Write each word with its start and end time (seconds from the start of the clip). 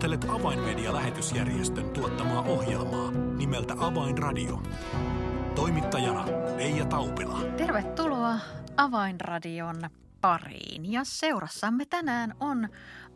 Kuuntelet 0.00 0.30
Avainmedia-lähetysjärjestön 0.30 1.90
tuottamaa 1.90 2.42
ohjelmaa 2.42 3.10
nimeltä 3.10 3.74
Avainradio. 3.78 4.62
Toimittajana 5.54 6.26
Leija 6.56 6.84
Taupila. 6.84 7.40
Tervetuloa 7.56 8.38
Avainradion 8.76 9.90
pariin. 10.20 10.92
Ja 10.92 11.04
seurassamme 11.04 11.84
tänään 11.86 12.34
on 12.40 12.68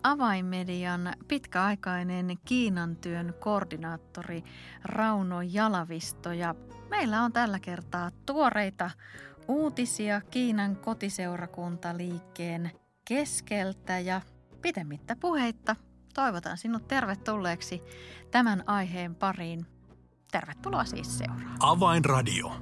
Avainmedian 0.02 1.12
pitkäaikainen 1.29 2.39
Kiinan 2.45 2.96
työn 2.96 3.35
koordinaattori 3.41 4.45
Rauno 4.85 5.43
Jalavisto. 5.43 6.32
Ja 6.32 6.55
meillä 6.91 7.23
on 7.23 7.32
tällä 7.32 7.59
kertaa 7.61 8.11
tuoreita 8.27 8.91
uutisia 9.48 10.21
Kiinan 10.21 10.77
kotiseurakuntaliikkeen 10.77 12.71
keskeltä 13.05 13.98
ja 13.98 14.21
pitemmittä 14.62 15.16
puheitta 15.21 15.77
toivotan 16.14 16.58
sinut 16.58 16.88
tervetulleeksi 16.88 17.82
tämän 18.30 18.64
aiheen 18.66 19.14
pariin. 19.14 19.66
Tervetuloa 20.30 20.84
siis 20.84 21.18
seuraan. 21.18 21.56
Avainradio. 21.60 22.60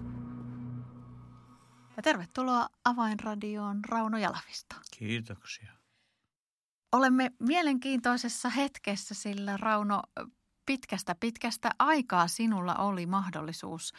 Ja 1.96 2.02
tervetuloa 2.02 2.68
Avainradioon 2.84 3.80
Rauno 3.88 4.18
Jalavisto. 4.18 4.76
Kiitoksia. 4.98 5.72
Olemme 6.92 7.32
mielenkiintoisessa 7.40 8.48
hetkessä, 8.48 9.14
sillä 9.14 9.56
Rauno, 9.56 10.02
pitkästä 10.66 11.14
pitkästä 11.14 11.70
aikaa 11.78 12.28
sinulla 12.28 12.74
oli 12.74 13.06
mahdollisuus 13.06 13.92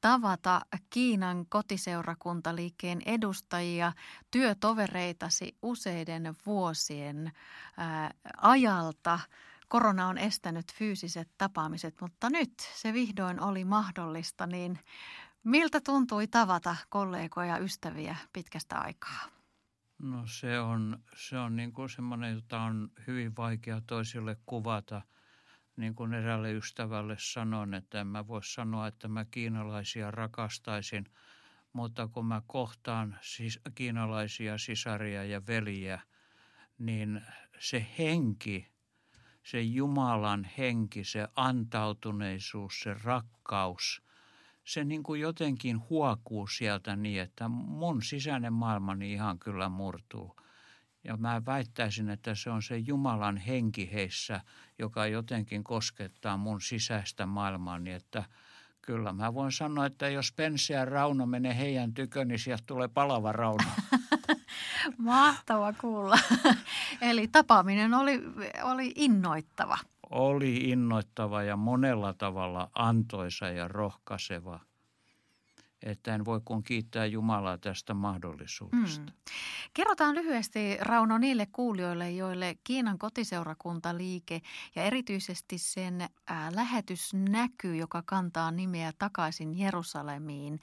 tavata 0.00 0.60
Kiinan 0.90 1.46
kotiseurakuntaliikkeen 1.48 3.02
edustajia, 3.06 3.92
työtovereitasi 4.30 5.56
useiden 5.62 6.34
vuosien 6.46 7.32
ää, 7.76 8.10
ajalta. 8.36 9.20
Korona 9.68 10.08
on 10.08 10.18
estänyt 10.18 10.74
fyysiset 10.74 11.28
tapaamiset, 11.38 12.00
mutta 12.00 12.30
nyt 12.30 12.52
se 12.74 12.92
vihdoin 12.92 13.40
oli 13.40 13.64
mahdollista, 13.64 14.46
niin 14.46 14.78
miltä 15.44 15.80
tuntui 15.80 16.26
tavata 16.26 16.76
kollegoja 16.88 17.48
ja 17.48 17.58
ystäviä 17.58 18.16
pitkästä 18.32 18.78
aikaa? 18.78 19.20
No 19.98 20.26
se 20.26 20.60
on, 20.60 20.98
se 21.16 21.38
on 21.38 21.56
niin 21.56 21.72
kuin 21.72 21.90
semmoinen, 21.90 22.34
jota 22.34 22.60
on 22.60 22.88
hyvin 23.06 23.36
vaikea 23.36 23.80
toisille 23.86 24.36
kuvata– 24.46 25.02
niin 25.76 25.94
kuin 25.94 26.14
eräälle 26.14 26.52
ystävälle 26.52 27.16
sanon, 27.18 27.74
että 27.74 28.00
en 28.00 28.06
mä 28.06 28.26
voi 28.26 28.44
sanoa, 28.44 28.86
että 28.86 29.08
mä 29.08 29.24
kiinalaisia 29.24 30.10
rakastaisin, 30.10 31.04
mutta 31.72 32.08
kun 32.08 32.26
mä 32.26 32.42
kohtaan 32.46 33.18
siis 33.20 33.60
kiinalaisia 33.74 34.58
sisaria 34.58 35.24
ja 35.24 35.46
veliä, 35.46 36.00
niin 36.78 37.22
se 37.58 37.86
henki, 37.98 38.68
se 39.42 39.60
Jumalan 39.60 40.50
henki, 40.58 41.04
se 41.04 41.28
antautuneisuus, 41.36 42.80
se 42.80 42.94
rakkaus, 43.04 44.02
se 44.64 44.84
niin 44.84 45.02
kuin 45.02 45.20
jotenkin 45.20 45.88
huokuu 45.90 46.46
sieltä 46.46 46.96
niin, 46.96 47.20
että 47.20 47.48
mun 47.48 48.02
sisäinen 48.02 48.52
maailmani 48.52 49.12
ihan 49.12 49.38
kyllä 49.38 49.68
murtuu– 49.68 50.36
ja 51.04 51.16
mä 51.16 51.42
väittäisin, 51.46 52.10
että 52.10 52.34
se 52.34 52.50
on 52.50 52.62
se 52.62 52.76
Jumalan 52.76 53.36
henki 53.36 53.92
heissä, 53.92 54.40
joka 54.78 55.06
jotenkin 55.06 55.64
koskettaa 55.64 56.36
mun 56.36 56.60
sisäistä 56.60 57.26
maailmaani, 57.26 57.84
niin 57.84 57.96
että 57.96 58.24
kyllä 58.82 59.12
mä 59.12 59.34
voin 59.34 59.52
sanoa, 59.52 59.86
että 59.86 60.08
jos 60.08 60.32
Pense 60.32 60.74
ja 60.74 60.84
Rauno 60.84 61.26
menee 61.26 61.56
heidän 61.56 61.94
tykö, 61.94 62.24
niin 62.24 62.38
sieltä 62.38 62.64
tulee 62.66 62.88
palava 62.88 63.32
Rauno. 63.32 63.64
Mahtava 64.98 65.72
kuulla. 65.72 66.18
Eli 67.00 67.28
tapaaminen 67.28 67.94
oli, 67.94 68.22
oli 68.62 68.92
innoittava. 68.96 69.78
Oli 70.10 70.56
innoittava 70.56 71.42
ja 71.42 71.56
monella 71.56 72.14
tavalla 72.14 72.70
antoisa 72.74 73.48
ja 73.48 73.68
rohkaiseva– 73.68 74.60
että 75.82 76.14
en 76.14 76.24
voi 76.24 76.40
kuin 76.44 76.62
kiittää 76.62 77.06
Jumalaa 77.06 77.58
tästä 77.58 77.94
mahdollisuudesta. 77.94 79.04
Mm. 79.04 79.12
Kerrotaan 79.74 80.14
lyhyesti 80.14 80.76
Rauno 80.80 81.18
niille 81.18 81.46
kuulijoille, 81.52 82.10
joille 82.10 82.56
Kiinan 82.64 82.98
kotiseurakuntaliike 82.98 84.42
ja 84.74 84.82
erityisesti 84.82 85.58
sen 85.58 86.08
ää, 86.26 86.54
lähetysnäky, 86.54 87.76
joka 87.76 88.02
kantaa 88.06 88.50
nimeä 88.50 88.92
takaisin 88.98 89.58
Jerusalemiin, 89.58 90.60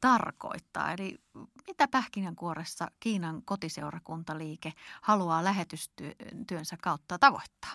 tarkoittaa. 0.00 0.92
Eli 0.92 1.18
mitä 1.66 1.88
pähkinänkuoressa 1.88 2.90
Kiinan 3.00 3.42
kotiseurakuntaliike 3.42 4.72
haluaa 5.02 5.44
lähetystyönsä 5.44 6.76
kautta 6.82 7.18
tavoittaa? 7.18 7.72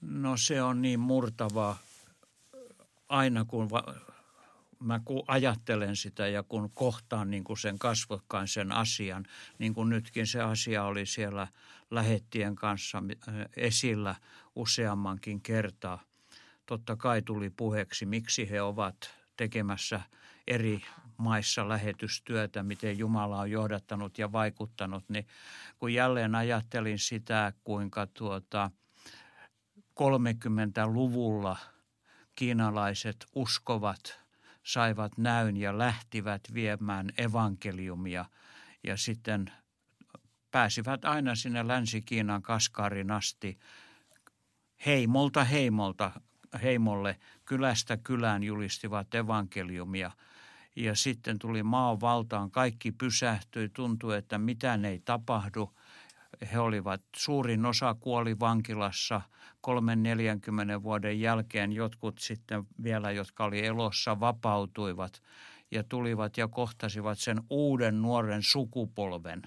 No 0.00 0.36
se 0.36 0.62
on 0.62 0.82
niin 0.82 1.00
murtava 1.00 1.76
aina 3.08 3.44
kun 3.44 3.70
va- 3.70 3.94
mä 4.80 5.00
kun 5.04 5.24
ajattelen 5.28 5.96
sitä 5.96 6.28
ja 6.28 6.42
kun 6.42 6.70
kohtaan 6.74 7.30
niin 7.30 7.44
kuin 7.44 7.58
sen 7.58 7.78
kasvokkain 7.78 8.48
sen 8.48 8.72
asian, 8.72 9.24
niin 9.58 9.74
kuin 9.74 9.88
nytkin 9.88 10.26
se 10.26 10.40
asia 10.40 10.84
oli 10.84 11.06
siellä 11.06 11.48
lähettien 11.90 12.54
kanssa 12.54 13.02
esillä 13.56 14.14
useammankin 14.54 15.40
kertaa. 15.40 16.02
Totta 16.66 16.96
kai 16.96 17.22
tuli 17.22 17.50
puheeksi, 17.50 18.06
miksi 18.06 18.50
he 18.50 18.62
ovat 18.62 18.96
tekemässä 19.36 20.00
eri 20.46 20.82
maissa 21.16 21.68
lähetystyötä, 21.68 22.62
miten 22.62 22.98
Jumala 22.98 23.40
on 23.40 23.50
johdattanut 23.50 24.18
ja 24.18 24.32
vaikuttanut, 24.32 25.04
niin 25.08 25.26
kun 25.78 25.92
jälleen 25.94 26.34
ajattelin 26.34 26.98
sitä, 26.98 27.52
kuinka 27.64 28.06
tuota 28.06 28.70
30-luvulla 30.00 31.56
kiinalaiset 32.34 33.26
uskovat– 33.34 34.00
saivat 34.66 35.18
näyn 35.18 35.56
ja 35.56 35.78
lähtivät 35.78 36.40
viemään 36.54 37.10
evankeliumia 37.18 38.24
ja 38.84 38.96
sitten 38.96 39.52
pääsivät 40.50 41.04
aina 41.04 41.34
sinne 41.34 41.68
Länsi-Kiinan 41.68 42.42
Kaskaarin 42.42 43.10
asti 43.10 43.58
heimolta 44.86 45.44
heimolta, 45.44 46.10
heimolle, 46.62 47.18
kylästä 47.44 47.96
kylään 47.96 48.42
julistivat 48.42 49.14
evankeliumia. 49.14 50.10
Ja 50.76 50.94
sitten 50.94 51.38
tuli 51.38 51.62
maan 51.62 52.00
valtaan, 52.00 52.50
kaikki 52.50 52.92
pysähtyi, 52.92 53.68
tuntui, 53.68 54.16
että 54.16 54.38
mitään 54.38 54.84
ei 54.84 55.00
tapahdu– 55.04 55.72
he 56.52 56.58
olivat, 56.58 57.02
suurin 57.16 57.66
osa 57.66 57.94
kuoli 57.94 58.40
vankilassa 58.40 59.20
kolmen 59.60 60.02
40 60.02 60.82
vuoden 60.82 61.20
jälkeen. 61.20 61.72
Jotkut 61.72 62.18
sitten 62.18 62.64
vielä, 62.82 63.10
jotka 63.10 63.44
oli 63.44 63.66
elossa, 63.66 64.20
vapautuivat 64.20 65.22
ja 65.70 65.84
tulivat 65.84 66.36
ja 66.36 66.48
kohtasivat 66.48 67.18
sen 67.18 67.40
uuden 67.50 68.02
nuoren 68.02 68.42
sukupolven, 68.42 69.42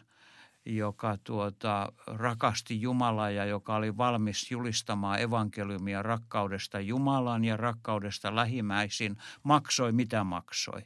joka 0.66 1.18
tuota, 1.24 1.92
rakasti 2.08 2.82
Jumalaa 2.82 3.30
ja 3.30 3.46
joka 3.46 3.76
oli 3.76 3.98
valmis 3.98 4.52
julistamaan 4.52 5.22
evankeliumia 5.22 6.04
rakkaudesta 6.04 6.80
Jumalan 6.80 7.46
ja 7.46 7.58
rakkaudesta 7.58 8.36
lähimmäisin, 8.36 9.18
maksoi 9.44 9.92
mitä 9.92 10.24
maksoi. 10.24 10.82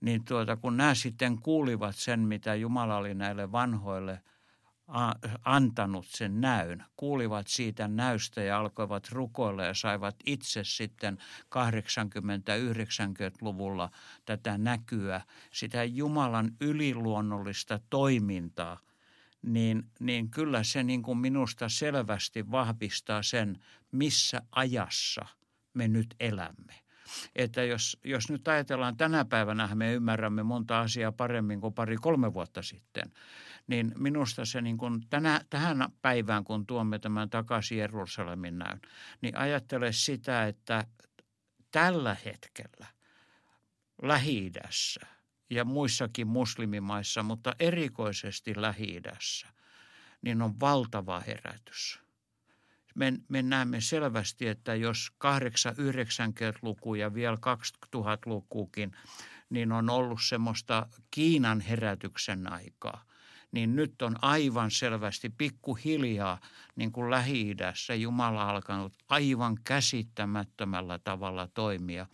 Niin 0.00 0.24
tuota, 0.24 0.56
kun 0.56 0.76
nämä 0.76 0.94
sitten 0.94 1.38
kuulivat 1.42 1.96
sen, 1.96 2.20
mitä 2.20 2.54
Jumala 2.54 2.96
oli 2.96 3.14
näille 3.14 3.52
vanhoille– 3.52 4.20
antanut 5.44 6.06
sen 6.06 6.40
näyn, 6.40 6.84
kuulivat 6.96 7.46
siitä 7.46 7.88
näystä 7.88 8.42
ja 8.42 8.58
alkoivat 8.58 9.08
rukoilla 9.12 9.64
ja 9.64 9.74
saivat 9.74 10.16
itse 10.26 10.64
sitten 10.64 11.18
80-90-luvulla 11.44 13.90
tätä 14.24 14.58
näkyä, 14.58 15.20
sitä 15.52 15.84
Jumalan 15.84 16.50
yliluonnollista 16.60 17.80
toimintaa, 17.90 18.80
niin, 19.42 19.82
niin 20.00 20.30
kyllä 20.30 20.62
se 20.62 20.82
niin 20.82 21.02
kuin 21.02 21.18
minusta 21.18 21.68
selvästi 21.68 22.50
vahvistaa 22.50 23.22
sen, 23.22 23.58
missä 23.92 24.42
ajassa 24.52 25.26
me 25.74 25.88
nyt 25.88 26.14
elämme. 26.20 26.74
Että 27.36 27.62
jos, 27.62 27.98
jos 28.04 28.30
nyt 28.30 28.48
ajatellaan 28.48 28.96
tänä 28.96 29.24
päivänä, 29.24 29.74
me 29.74 29.92
ymmärrämme 29.92 30.42
monta 30.42 30.80
asiaa 30.80 31.12
paremmin 31.12 31.60
kuin 31.60 31.74
pari-kolme 31.74 32.34
vuotta 32.34 32.62
sitten– 32.62 33.12
niin 33.68 33.92
minusta 33.96 34.44
se 34.44 34.60
niin 34.60 34.78
kuin 34.78 35.00
tänä, 35.10 35.40
tähän 35.50 35.88
päivään, 36.02 36.44
kun 36.44 36.66
tuomme 36.66 36.98
tämän 36.98 37.30
takaisin 37.30 37.78
Jerusalemin 37.78 38.58
näyn, 38.58 38.80
niin 39.20 39.36
ajattele 39.36 39.92
sitä, 39.92 40.46
että 40.46 40.84
tällä 41.70 42.16
hetkellä 42.24 42.86
lähi 44.02 44.52
ja 45.50 45.64
muissakin 45.64 46.26
muslimimaissa, 46.26 47.22
mutta 47.22 47.54
erikoisesti 47.58 48.52
lähi 48.56 49.00
niin 50.22 50.42
on 50.42 50.60
valtava 50.60 51.20
herätys. 51.20 52.00
Me, 52.94 53.12
me 53.28 53.42
näemme 53.42 53.80
selvästi, 53.80 54.48
että 54.48 54.74
jos 54.74 55.12
8-90-luku 55.24 56.94
ja 56.94 57.14
vielä 57.14 57.36
2000-lukukin, 57.36 58.96
niin 59.50 59.72
on 59.72 59.90
ollut 59.90 60.20
semmoista 60.22 60.86
Kiinan 61.10 61.60
herätyksen 61.60 62.52
aikaa– 62.52 63.04
niin 63.52 63.76
nyt 63.76 64.02
on 64.02 64.16
aivan 64.22 64.70
selvästi 64.70 65.30
pikkuhiljaa 65.30 66.40
niin 66.76 66.92
kuin 66.92 67.10
Lähi-idässä 67.10 67.94
Jumala 67.94 68.50
alkanut 68.50 68.92
aivan 69.08 69.58
käsittämättömällä 69.64 70.98
tavalla 70.98 71.48
toimia. 71.54 72.06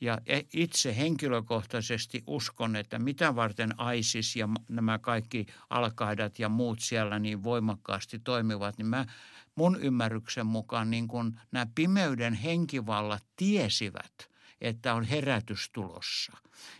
Ja 0.00 0.18
e, 0.26 0.40
itse 0.52 0.96
henkilökohtaisesti 0.96 2.22
uskon, 2.26 2.76
että 2.76 2.98
mitä 2.98 3.34
varten 3.34 3.74
ISIS 3.96 4.36
ja 4.36 4.48
nämä 4.68 4.98
kaikki 4.98 5.46
alkaidat 5.70 6.38
ja 6.38 6.48
muut 6.48 6.80
siellä 6.80 7.18
niin 7.18 7.42
voimakkaasti 7.42 8.18
toimivat, 8.18 8.78
niin 8.78 8.86
mä 8.86 9.06
mun 9.54 9.82
ymmärryksen 9.82 10.46
mukaan 10.46 10.90
niin 10.90 11.08
kun 11.08 11.40
nämä 11.52 11.66
pimeyden 11.74 12.34
henkivallat 12.34 13.24
tiesivät– 13.36 14.12
että 14.60 14.94
on 14.94 15.04
herätys 15.04 15.70
tulossa. 15.72 16.32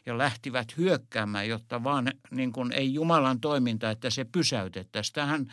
Ja 0.06 0.18
lähtivät 0.18 0.76
hyökkäämään, 0.76 1.48
jotta 1.48 1.84
vaan 1.84 2.12
niin 2.30 2.52
kuin 2.52 2.72
ei 2.72 2.94
Jumalan 2.94 3.40
toiminta, 3.40 3.90
että 3.90 4.10
se 4.10 4.24
pysäytettäisiin. 4.24 5.14
Tähän 5.14 5.52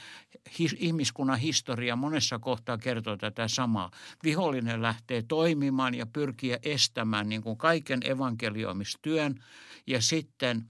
ihmiskunnan 0.77 1.39
historia 1.39 1.95
monessa 1.95 2.39
kohtaa 2.39 2.77
kertoo 2.77 3.17
tätä 3.17 3.47
samaa. 3.47 3.91
Vihollinen 4.23 4.81
lähtee 4.81 5.23
toimimaan 5.27 5.95
ja 5.95 6.05
pyrkiä 6.05 6.59
estämään 6.63 7.29
niin 7.29 7.41
kuin 7.41 7.57
kaiken 7.57 7.99
evankelioimistyön 8.05 9.43
ja 9.87 10.01
sitten 10.01 10.69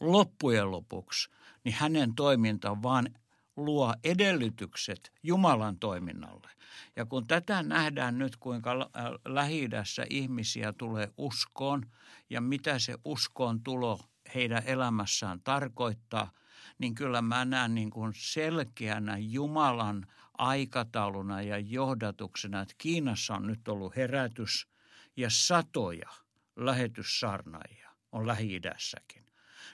loppujen 0.00 0.70
lopuksi 0.70 1.30
niin 1.64 1.74
hänen 1.74 2.14
toiminta 2.14 2.82
vaan 2.82 3.08
luo 3.56 3.94
edellytykset 4.04 5.12
Jumalan 5.22 5.78
toiminnalle. 5.78 6.50
Ja 6.96 7.06
kun 7.06 7.26
tätä 7.26 7.62
nähdään 7.62 8.18
nyt, 8.18 8.36
kuinka 8.36 8.72
äh, 8.72 9.04
lähi 9.24 9.68
ihmisiä 10.10 10.72
tulee 10.72 11.08
uskoon 11.16 11.90
ja 12.30 12.40
mitä 12.40 12.78
se 12.78 12.94
uskoon 13.04 13.62
tulo 13.62 14.00
heidän 14.34 14.62
elämässään 14.66 15.40
tarkoittaa, 15.40 16.30
niin 16.78 16.94
kyllä 16.94 17.22
mä 17.22 17.44
näen 17.44 17.74
niin 17.74 17.90
kuin 17.90 18.12
selkeänä 18.16 19.18
Jumalan 19.18 20.06
aikatauluna 20.38 21.42
ja 21.42 21.58
johdatuksena, 21.58 22.60
että 22.60 22.74
Kiinassa 22.78 23.34
on 23.34 23.46
nyt 23.46 23.68
ollut 23.68 23.96
herätys 23.96 24.68
ja 25.16 25.30
satoja 25.30 26.10
lähetyssarnaajia 26.56 27.90
on 28.12 28.26
lähi 28.26 28.60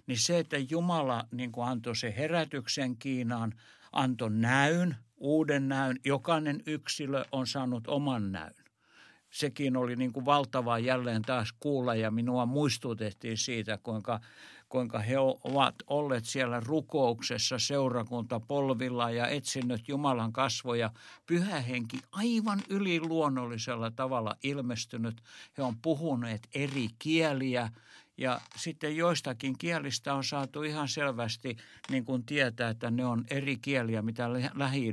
Niin 0.07 0.19
se, 0.19 0.39
että 0.39 0.57
Jumala 0.71 1.25
niin 1.33 1.53
kuin 1.53 1.69
antoi 1.69 1.97
se 1.97 2.15
herätyksen 2.17 2.97
Kiinaan, 2.97 3.53
antoi 3.93 4.31
näyn, 4.31 4.97
uuden 5.17 5.69
näyn. 5.69 6.01
Jokainen 6.05 6.63
yksilö 6.67 7.25
on 7.33 7.47
saanut 7.47 7.89
oman 7.89 8.33
näyn. 8.33 8.55
Sekin 9.31 9.77
oli 9.77 9.97
niin 9.97 10.13
kuin 10.13 10.25
valtavaa 10.25 10.79
jälleen 10.79 11.23
taas 11.23 11.55
kuulla 11.61 11.95
ja 11.95 12.11
minua 12.11 12.47
muistutettiin 12.47 13.37
siitä, 13.37 13.79
kuinka, 13.83 14.21
kuinka 14.69 14.99
he 14.99 15.19
ovat 15.19 15.75
olleet 15.87 16.25
siellä 16.25 16.61
rukouksessa 16.61 17.59
seurakunta 17.59 18.41
polvilla 18.41 19.11
ja 19.11 19.29
etsinyt 19.29 19.89
Jumalan 19.89 20.33
kasvoja. 20.33 20.91
Pyhä 21.27 21.61
henki 21.61 21.99
aivan 22.13 22.63
yliluonnollisella 22.69 23.91
tavalla 23.91 24.37
ilmestynyt. 24.43 25.23
He 25.59 25.63
on 25.63 25.77
puhuneet 25.83 26.49
eri 26.55 26.89
kieliä 26.99 27.71
ja 28.19 28.41
sitten 28.57 28.97
joistakin 28.97 29.59
kielistä 29.59 30.15
on 30.15 30.25
saatu 30.25 30.63
ihan 30.63 30.89
selvästi 30.89 31.57
niin 31.91 32.05
kuin 32.05 32.27
tietää, 32.27 32.71
että 32.71 32.91
ne 32.91 33.07
on 33.07 33.25
eri 33.31 33.57
kieliä, 33.57 34.03
mitä 34.03 34.29
lähi 34.55 34.93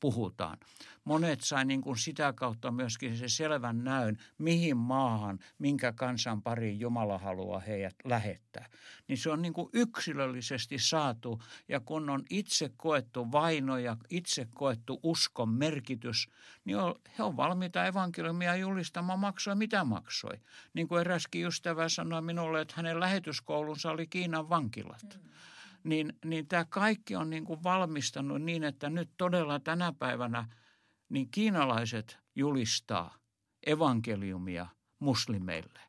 puhutaan. 0.00 0.58
Monet 1.04 1.40
sai 1.40 1.64
niin 1.64 1.80
kuin 1.80 1.98
sitä 1.98 2.32
kautta 2.32 2.70
myöskin 2.70 3.16
se 3.16 3.28
selvän 3.28 3.84
näyn, 3.84 4.18
mihin 4.38 4.76
maahan, 4.76 5.38
minkä 5.58 5.92
kansan 5.92 6.42
pariin 6.42 6.80
Jumala 6.80 7.18
haluaa 7.18 7.60
heidät 7.60 7.94
lähettää. 8.04 8.68
Niin 9.08 9.18
se 9.18 9.30
on 9.30 9.42
niin 9.42 9.52
kuin 9.52 9.68
yksilöllisesti 9.72 10.78
saatu 10.78 11.42
ja 11.68 11.80
kun 11.80 12.10
on 12.10 12.24
itse 12.30 12.70
koettu 12.76 13.32
vaino 13.32 13.78
ja 13.78 13.96
itse 14.10 14.46
koettu 14.54 15.00
uskon 15.02 15.48
merkitys, 15.48 16.28
niin 16.64 16.78
he 17.18 17.22
on 17.22 17.36
valmiita 17.36 17.86
evankeliumia 17.86 18.56
julistamaan 18.56 19.18
maksoi 19.18 19.54
mitä 19.54 19.84
maksoi. 19.84 20.40
Niin 20.74 20.88
kuin 20.88 21.00
eräskin 21.00 21.46
ystävä 21.46 21.88
sanoi 21.88 22.22
minulle, 22.22 22.60
että 22.60 22.74
hänen 22.76 23.00
lähetyskoulunsa 23.00 23.90
oli 23.90 24.06
Kiinan 24.06 24.48
vankilat. 24.48 25.18
Mm 25.22 25.28
niin, 25.88 26.12
niin 26.24 26.48
tämä 26.48 26.64
kaikki 26.64 27.16
on 27.16 27.30
niin 27.30 27.44
kuin 27.44 27.62
valmistanut 27.62 28.42
niin, 28.42 28.64
että 28.64 28.90
nyt 28.90 29.10
todella 29.16 29.60
tänä 29.60 29.92
päivänä 29.98 30.48
niin 31.08 31.30
kiinalaiset 31.30 32.18
julistaa 32.34 33.14
evankeliumia 33.66 34.66
muslimeille. 34.98 35.80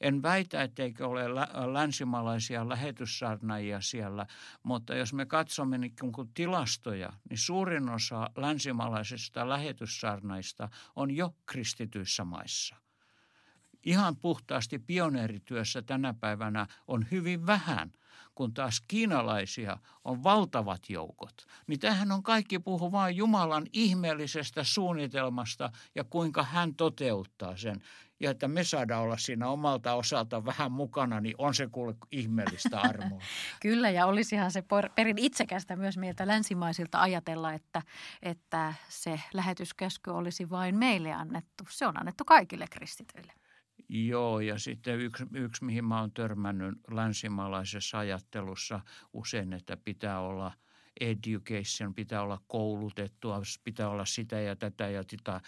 En 0.00 0.22
väitä, 0.22 0.62
etteikö 0.62 1.08
ole 1.08 1.34
länsimaalaisia 1.72 2.68
lähetyssaarnaajia 2.68 3.80
siellä, 3.80 4.26
mutta 4.62 4.94
jos 4.94 5.12
me 5.12 5.26
katsomme 5.26 5.78
niin 5.78 5.94
kuin 6.14 6.28
tilastoja, 6.34 7.12
niin 7.30 7.38
suurin 7.38 7.88
osa 7.88 8.30
länsimaalaisista 8.36 9.48
lähetyssaarnaista 9.48 10.68
on 10.96 11.10
jo 11.10 11.34
kristityissä 11.46 12.24
maissa. 12.24 12.76
Ihan 13.88 14.16
puhtaasti 14.16 14.78
pioneerityössä 14.78 15.82
tänä 15.82 16.14
päivänä 16.14 16.66
on 16.88 17.06
hyvin 17.10 17.46
vähän– 17.46 17.92
kun 18.38 18.54
taas 18.54 18.82
kiinalaisia 18.88 19.78
on 20.04 20.22
valtavat 20.22 20.90
joukot. 20.90 21.46
Niin 21.66 21.80
tähän 21.80 22.12
on 22.12 22.22
kaikki 22.22 22.58
puhu 22.58 22.92
vain 22.92 23.16
Jumalan 23.16 23.66
ihmeellisestä 23.72 24.64
suunnitelmasta 24.64 25.70
ja 25.94 26.04
kuinka 26.04 26.42
hän 26.42 26.74
toteuttaa 26.74 27.56
sen. 27.56 27.82
Ja 28.20 28.30
että 28.30 28.48
me 28.48 28.64
saadaan 28.64 29.02
olla 29.02 29.16
siinä 29.16 29.48
omalta 29.48 29.94
osalta 29.94 30.44
vähän 30.44 30.72
mukana, 30.72 31.20
niin 31.20 31.34
on 31.38 31.54
se 31.54 31.66
kuule 31.66 31.94
ihmeellistä 32.12 32.80
armoa. 32.90 33.20
Kyllä, 33.60 33.90
ja 33.90 34.06
olisihan 34.06 34.50
se 34.50 34.64
perin 34.94 35.18
itsekästä 35.18 35.76
myös 35.76 35.96
meiltä 35.96 36.26
länsimaisilta 36.26 37.00
ajatella, 37.00 37.52
että, 37.52 37.82
että 38.22 38.74
se 38.88 39.20
lähetyskäsky 39.34 40.10
olisi 40.10 40.50
vain 40.50 40.78
meille 40.78 41.12
annettu. 41.12 41.64
Se 41.70 41.86
on 41.86 42.00
annettu 42.00 42.24
kaikille 42.24 42.66
kristityille. 42.70 43.37
Joo, 43.88 44.40
ja 44.40 44.58
sitten 44.58 45.00
yksi, 45.00 45.24
yksi 45.34 45.64
mihin 45.64 45.84
mä 45.84 46.00
oon 46.00 46.12
törmännyt 46.12 46.78
länsimaalaisessa 46.90 47.98
ajattelussa 47.98 48.80
usein, 49.12 49.52
että 49.52 49.76
pitää 49.76 50.20
olla 50.20 50.52
education, 51.00 51.94
pitää 51.94 52.22
olla 52.22 52.40
koulutettua, 52.46 53.42
pitää 53.64 53.88
olla 53.88 54.04
sitä 54.04 54.40
ja 54.40 54.56
tätä 54.56 54.88
ja 54.88 55.04
tätä. 55.04 55.40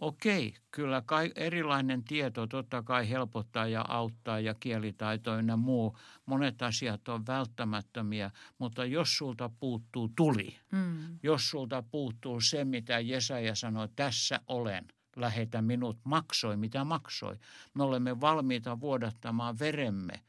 Okei, 0.00 0.54
kyllä 0.70 1.02
kai 1.06 1.32
erilainen 1.36 2.04
tieto 2.04 2.46
totta 2.46 2.82
kai 2.82 3.10
helpottaa 3.10 3.66
ja 3.66 3.84
auttaa 3.88 4.40
ja 4.40 4.54
kielitaito 4.54 5.30
ja 5.34 5.56
muu. 5.56 5.98
Monet 6.26 6.62
asiat 6.62 7.08
on 7.08 7.26
välttämättömiä, 7.26 8.30
mutta 8.58 8.84
jos 8.84 9.18
sulta 9.18 9.50
puuttuu 9.60 10.08
tuli, 10.16 10.56
mm. 10.72 11.18
jos 11.22 11.50
sulta 11.50 11.82
puuttuu 11.82 12.40
se, 12.40 12.64
mitä 12.64 13.00
Jesaja 13.00 13.54
sanoi, 13.54 13.88
tässä 13.96 14.40
olen, 14.46 14.84
lähetä 15.16 15.62
minut, 15.62 15.98
maksoi 16.04 16.56
mitä 16.56 16.84
maksoi. 16.84 17.36
Me 17.74 17.82
olemme 17.82 18.20
valmiita 18.20 18.80
vuodattamaan 18.80 19.58
veremme, 19.58 20.20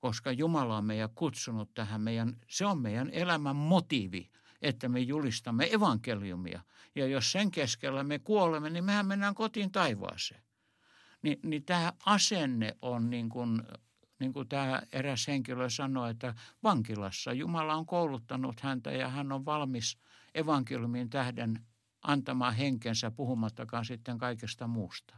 koska 0.00 0.32
Jumala 0.32 0.76
on 0.76 0.84
meidän 0.84 1.10
kutsunut 1.14 1.74
tähän. 1.74 2.00
Meidän, 2.00 2.36
se 2.48 2.66
on 2.66 2.78
meidän 2.78 3.10
elämän 3.10 3.56
motiivi, 3.56 4.30
että 4.62 4.88
me 4.88 5.00
julistamme 5.00 5.68
evankeliumia. 5.72 6.60
Ja 6.94 7.06
jos 7.06 7.32
sen 7.32 7.50
keskellä 7.50 8.04
me 8.04 8.18
kuolemme, 8.18 8.70
niin 8.70 8.84
mehän 8.84 9.06
mennään 9.06 9.34
kotiin 9.34 9.72
taivaaseen. 9.72 10.42
Ni, 11.22 11.38
niin 11.42 11.64
tämä 11.64 11.92
asenne 12.06 12.76
on 12.82 13.10
niin 13.10 13.28
kuin, 13.28 13.62
niin 14.18 14.32
kuin 14.32 14.48
tämä 14.48 14.82
eräs 14.92 15.28
henkilö 15.28 15.70
sanoi, 15.70 16.10
että 16.10 16.34
vankilassa 16.62 17.32
Jumala 17.32 17.74
on 17.74 17.86
kouluttanut 17.86 18.60
häntä 18.60 18.90
ja 18.90 19.08
hän 19.08 19.32
on 19.32 19.44
valmis 19.44 19.98
evankeliumin 20.34 21.10
tähden 21.10 21.66
antamaan 22.04 22.54
henkensä 22.54 23.10
puhumattakaan 23.10 23.84
sitten 23.84 24.18
kaikesta 24.18 24.66
muusta. 24.66 25.14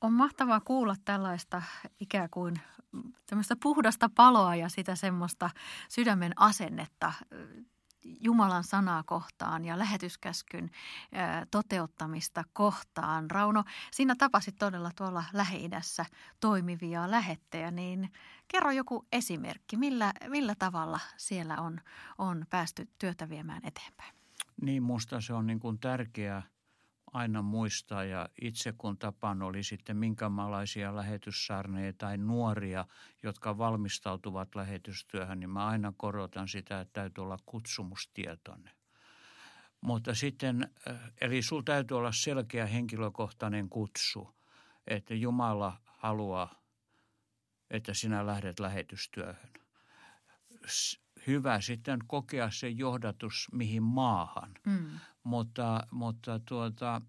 On 0.00 0.12
mahtavaa 0.12 0.60
kuulla 0.60 0.96
tällaista 1.04 1.62
ikään 2.00 2.28
kuin 2.30 2.60
tämmöistä 3.26 3.56
puhdasta 3.62 4.10
paloa 4.14 4.56
ja 4.56 4.68
sitä 4.68 4.96
semmoista 4.96 5.50
sydämen 5.88 6.32
asennetta 6.36 7.12
Jumalan 8.04 8.64
sanaa 8.64 9.02
kohtaan 9.02 9.64
ja 9.64 9.78
lähetyskäskyn 9.78 10.70
toteuttamista 11.50 12.44
kohtaan. 12.52 13.30
Rauno, 13.30 13.64
sinä 13.90 14.14
tapasit 14.18 14.56
todella 14.58 14.90
tuolla 14.96 15.24
lähi 15.32 15.70
toimivia 16.40 17.10
lähettejä, 17.10 17.70
niin 17.70 18.12
kerro 18.48 18.70
joku 18.70 19.06
esimerkki, 19.12 19.76
millä, 19.76 20.12
millä 20.28 20.54
tavalla 20.54 21.00
siellä 21.16 21.56
on, 21.56 21.80
on 22.18 22.46
päästy 22.50 22.88
työtä 22.98 23.28
viemään 23.28 23.60
eteenpäin? 23.64 24.19
Niin, 24.62 24.82
minusta 24.82 25.20
se 25.20 25.32
on 25.32 25.46
niin 25.46 25.60
kuin 25.60 25.78
tärkeää 25.78 26.42
aina 27.12 27.42
muistaa 27.42 28.04
ja 28.04 28.28
itse 28.42 28.72
kun 28.72 28.98
tapaan 28.98 29.42
oli 29.42 29.62
sitten 29.62 29.96
minkälaisia 29.96 30.96
lähetyssarneja 30.96 31.92
tai 31.92 32.18
nuoria, 32.18 32.86
jotka 33.22 33.58
valmistautuvat 33.58 34.54
lähetystyöhön, 34.54 35.40
niin 35.40 35.50
mä 35.50 35.66
aina 35.66 35.92
korotan 35.96 36.48
sitä, 36.48 36.80
että 36.80 36.92
täytyy 36.92 37.24
olla 37.24 37.38
kutsumustietoinen. 37.46 38.74
Mutta 39.80 40.14
sitten, 40.14 40.70
äh, 40.90 41.12
eli 41.20 41.42
sulla 41.42 41.62
täytyy 41.62 41.96
olla 41.96 42.12
selkeä 42.12 42.66
henkilökohtainen 42.66 43.68
kutsu, 43.68 44.34
että 44.86 45.14
Jumala 45.14 45.80
haluaa, 45.84 46.62
että 47.70 47.94
sinä 47.94 48.26
lähdet 48.26 48.60
lähetystyöhön 48.60 49.50
hyvä 51.26 51.60
sitten 51.60 51.98
kokea 52.06 52.50
se 52.50 52.68
johdatus 52.68 53.48
mihin 53.52 53.82
maahan. 53.82 54.50
Mm. 54.66 54.90
Mutta, 55.24 55.86
mutta 55.90 56.40
tuota, 56.48 57.02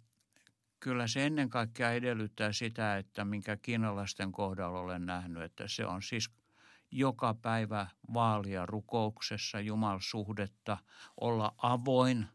kyllä 0.80 1.08
se 1.08 1.26
ennen 1.26 1.50
kaikkea 1.50 1.92
edellyttää 1.92 2.54
sitä, 2.54 2.98
että 2.98 3.26
minkä 3.26 3.58
kiinalaisten 3.58 4.32
kohdalla 4.32 4.80
olen 4.80 5.06
nähnyt, 5.06 5.44
että 5.44 5.64
se 5.68 5.86
on 5.86 6.02
siis 6.02 6.30
joka 6.92 7.34
päivä 7.34 7.88
vaalia 8.14 8.66
rukouksessa 8.66 9.60
Jumalsuhdetta, 9.60 10.78
olla 11.22 11.54
avoin, 11.58 12.28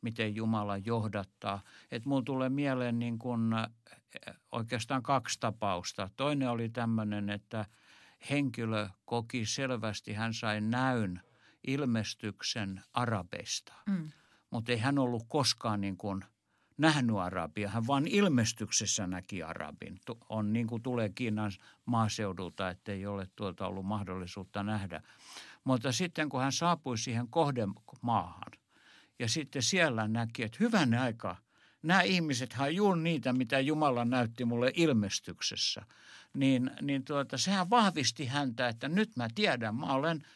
miten 0.00 0.34
Jumala 0.34 0.76
johdattaa. 0.76 1.62
Että 1.90 2.08
mulla 2.08 2.22
tulee 2.22 2.48
mieleen 2.48 2.98
niin 2.98 3.18
kuin 3.18 3.40
oikeastaan 4.52 5.02
kaksi 5.02 5.40
tapausta. 5.40 6.10
Toinen 6.16 6.50
oli 6.50 6.68
tämmöinen, 6.68 7.30
että 7.30 7.64
henkilö 8.30 8.88
koki 9.04 9.46
selvästi, 9.46 10.12
hän 10.12 10.34
sai 10.34 10.60
näyn 10.60 11.20
ilmestyksen 11.66 12.82
arabeista. 12.92 13.72
Mm. 13.86 14.10
Mutta 14.50 14.72
ei 14.72 14.78
hän 14.78 14.98
ollut 14.98 15.24
koskaan 15.28 15.80
niin 15.80 15.96
kuin 15.96 16.24
nähnyt 16.78 17.16
arabia, 17.16 17.68
hän 17.68 17.86
vain 17.86 18.06
ilmestyksessä 18.06 19.06
näki 19.06 19.42
arabin. 19.42 20.00
On 20.28 20.52
niin 20.52 20.66
kuin 20.66 20.82
tulee 20.82 21.08
Kiinan 21.08 21.52
maaseudulta, 21.86 22.70
että 22.70 22.92
ei 22.92 23.06
ole 23.06 23.28
tuolta 23.36 23.66
ollut 23.66 23.86
mahdollisuutta 23.86 24.62
nähdä. 24.62 25.02
Mutta 25.64 25.92
sitten 25.92 26.28
kun 26.28 26.40
hän 26.40 26.52
saapui 26.52 26.98
siihen 26.98 27.28
kohdemaahan 27.28 28.52
ja 29.18 29.28
sitten 29.28 29.62
siellä 29.62 30.08
näki, 30.08 30.42
että 30.42 30.58
hyvän 30.60 30.94
aika, 30.94 31.36
nämä 31.84 32.02
ihmiset 32.02 32.54
on 32.58 32.74
juuri 32.74 33.00
niitä, 33.00 33.32
mitä 33.32 33.60
Jumala 33.60 34.04
näytti 34.04 34.44
mulle 34.44 34.72
ilmestyksessä, 34.74 35.82
niin, 36.34 36.70
niin 36.80 37.04
tuota, 37.04 37.38
sehän 37.38 37.70
vahvisti 37.70 38.26
häntä, 38.26 38.68
että 38.68 38.88
nyt 38.88 39.16
mä 39.16 39.28
tiedän, 39.34 39.74
mä 39.74 39.86
olen– 39.86 40.24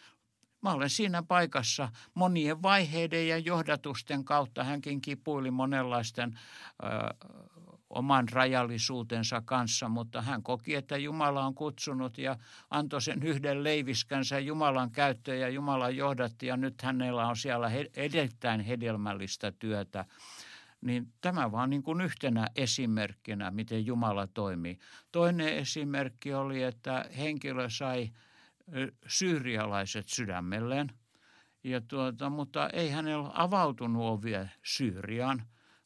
Mä 0.62 0.72
olen 0.72 0.90
siinä 0.90 1.22
paikassa 1.22 1.88
monien 2.14 2.62
vaiheiden 2.62 3.28
ja 3.28 3.38
johdatusten 3.38 4.24
kautta. 4.24 4.64
Hänkin 4.64 5.00
kipuili 5.00 5.50
monenlaisten 5.50 6.38
ö, 6.82 6.86
oman 7.90 8.28
rajallisuutensa 8.28 9.42
kanssa, 9.44 9.88
mutta 9.88 10.22
hän 10.22 10.42
koki, 10.42 10.74
että 10.74 10.96
Jumala 10.96 11.46
on 11.46 11.54
kutsunut 11.54 12.18
ja 12.18 12.36
antoi 12.70 13.02
sen 13.02 13.22
yhden 13.22 13.64
leiviskänsä 13.64 14.38
Jumalan 14.38 14.90
käyttöön 14.90 15.40
ja 15.40 15.48
Jumala 15.48 15.90
johdatti 15.90 16.46
ja 16.46 16.56
nyt 16.56 16.82
hänellä 16.82 17.28
on 17.28 17.36
siellä 17.36 17.70
erittäin 17.96 18.60
hedelmällistä 18.60 19.52
työtä. 19.52 20.04
Niin 20.80 21.12
tämä 21.20 21.52
vaan 21.52 21.70
niin 21.70 21.82
kuin 21.82 22.00
yhtenä 22.00 22.46
esimerkkinä, 22.56 23.50
miten 23.50 23.86
Jumala 23.86 24.26
toimii. 24.26 24.78
Toinen 25.12 25.48
esimerkki 25.48 26.34
oli, 26.34 26.62
että 26.62 27.04
henkilö 27.16 27.70
sai– 27.70 28.08
syyrialaiset 29.06 30.08
sydämelleen. 30.08 30.92
Ja 31.64 31.80
tuota, 31.80 32.30
mutta 32.30 32.68
ei 32.68 32.90
hänellä 32.90 33.30
avautunut 33.34 34.02
ovia 34.02 34.48
Syyriaan, 34.62 35.42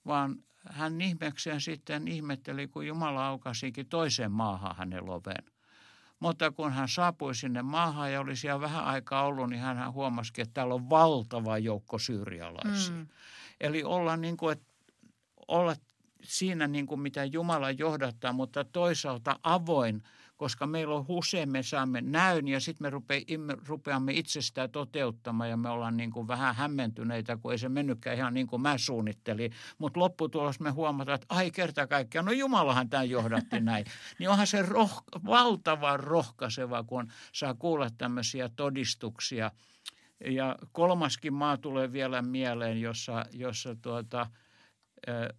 vaan 0.07 0.37
hän 0.69 1.01
ihmekseen 1.01 1.61
sitten 1.61 2.09
ihmetteli, 2.09 2.69
kun 2.69 2.87
Jumala 2.87 3.27
aukasikin 3.27 3.89
toiseen 3.89 4.33
maahan 4.33 4.77
hänen 4.77 5.11
oven. 5.11 5.53
Mutta 6.21 6.51
kun 6.51 6.73
hän 6.73 6.89
saapui 6.89 7.35
sinne 7.35 7.63
maahan 7.63 8.13
ja 8.13 8.21
oli 8.21 8.37
siellä 8.37 8.61
vähän 8.61 8.85
aikaa 8.85 9.25
ollut, 9.25 9.51
niin 9.51 9.61
hän 9.61 9.93
huomasi, 9.93 10.33
että 10.39 10.55
täällä 10.55 10.75
on 10.75 10.91
valtava 10.91 11.59
joukko 11.59 11.99
syyrialaisia. 11.99 12.97
Mm. 12.97 13.07
Eli 13.61 13.85
olla, 13.85 14.17
niin 14.17 14.37
kuin, 14.37 14.53
että 14.53 14.72
olla 15.49 15.75
siinä, 16.23 16.67
niin 16.67 16.87
kuin 16.87 17.01
mitä 17.01 17.25
Jumala 17.25 17.71
johdattaa, 17.71 18.33
mutta 18.33 18.65
toisaalta 18.65 19.41
avoin– 19.43 20.03
koska 20.43 20.67
meillä 20.67 20.95
on 20.95 21.05
usein, 21.09 21.51
me 21.51 21.63
saamme 21.63 22.01
näyn 22.01 22.49
ja 22.49 22.61
sitten 22.61 22.85
me 22.85 22.91
rupeamme, 22.91 23.57
rupeamme 23.67 24.13
itsestään 24.13 24.71
toteuttamaan 24.71 25.51
ja 25.51 25.57
me 25.57 25.69
ollaan 25.69 25.97
niin 25.97 26.11
kuin 26.11 26.29
vähän 26.29 26.55
hämmentyneitä, 26.55 27.37
kun 27.37 27.53
ei 27.53 27.59
se 27.59 27.69
mennytkään 27.69 28.17
ihan 28.17 28.35
niin 28.35 28.47
kuin 28.47 28.63
mä 28.63 28.79
suunnittelin. 28.79 29.53
Mutta 29.79 30.01
lopputulos 30.01 30.61
me 30.61 30.71
huomataan, 30.71 31.15
että 31.15 31.27
ai 31.29 31.51
kerta 31.51 31.87
kaikkiaan, 31.87 32.25
no 32.25 32.33
Jumalahan 32.33 32.89
tämä 32.89 33.05
johdatti 33.05 33.61
näin. 33.71 33.85
Niin 34.19 34.31
onhan 34.31 34.47
se 34.47 34.63
roh, 34.63 35.05
valtavan 35.27 36.01
rohkaiseva, 36.01 36.85
kun 36.85 37.13
saa 37.33 37.55
kuulla 37.55 37.91
tämmöisiä 37.99 38.51
todistuksia. 38.57 39.51
Ja 40.27 40.57
kolmaskin 40.73 41.35
maa 41.35 41.57
tulee 41.57 41.93
vielä 41.93 42.23
mieleen, 42.23 42.81
jossa, 42.81 43.27
jossa 43.33 43.77
tuota, 43.83 44.27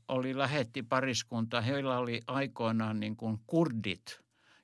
oli 0.08 0.38
lähetti 0.38 0.84
pariskunta. 0.84 1.62
Heillä 1.62 1.98
oli 1.98 2.22
aikoinaan 2.27 3.00
niin 3.00 3.15
kuin 3.15 3.39
kurdit– 3.48 4.03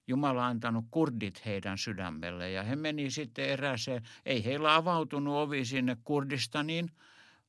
Jumala 0.09 0.47
antanut 0.47 0.85
kurdit 0.91 1.45
heidän 1.45 1.77
sydämelle 1.77 2.51
ja 2.51 2.63
he 2.63 2.75
meni 2.75 3.11
sitten 3.11 3.45
erääseen, 3.45 4.03
ei 4.25 4.45
heillä 4.45 4.75
avautunut 4.75 5.35
ovi 5.35 5.65
sinne 5.65 5.97
Kurdistaniin, 6.03 6.91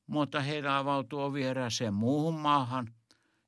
mutta 0.07 0.39
heillä 0.39 0.77
avautui 0.77 1.23
ovi 1.23 1.43
erääseen 1.43 1.93
muuhun 1.93 2.39
maahan. 2.39 2.93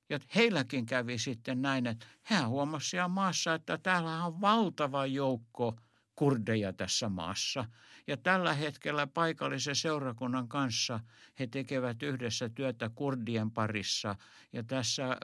Ja 0.10 0.19
heilläkin 0.36 0.86
kävi 0.86 1.17
sitten 1.17 1.62
näin, 1.62 1.88
että 1.88 2.05
hän 2.24 2.50
huomasi 2.50 2.89
siellä 2.89 3.07
maassa, 3.07 3.53
että 3.53 3.77
täällä 3.77 4.25
on 4.25 4.41
valtava 4.41 5.05
joukko 5.05 5.75
kurdeja 6.15 6.74
tässä 6.74 7.10
maassa. 7.10 7.65
Ja 8.08 8.17
tällä 8.17 8.53
hetkellä 8.53 9.08
paikallisen 9.08 9.75
seurakunnan 9.75 10.48
kanssa 10.48 11.00
he 11.39 11.48
tekevät 11.48 12.03
yhdessä 12.03 12.50
työtä 12.50 12.89
kurdien 12.96 13.51
parissa. 13.51 14.15
Ja 14.53 14.63
tässä 14.63 15.17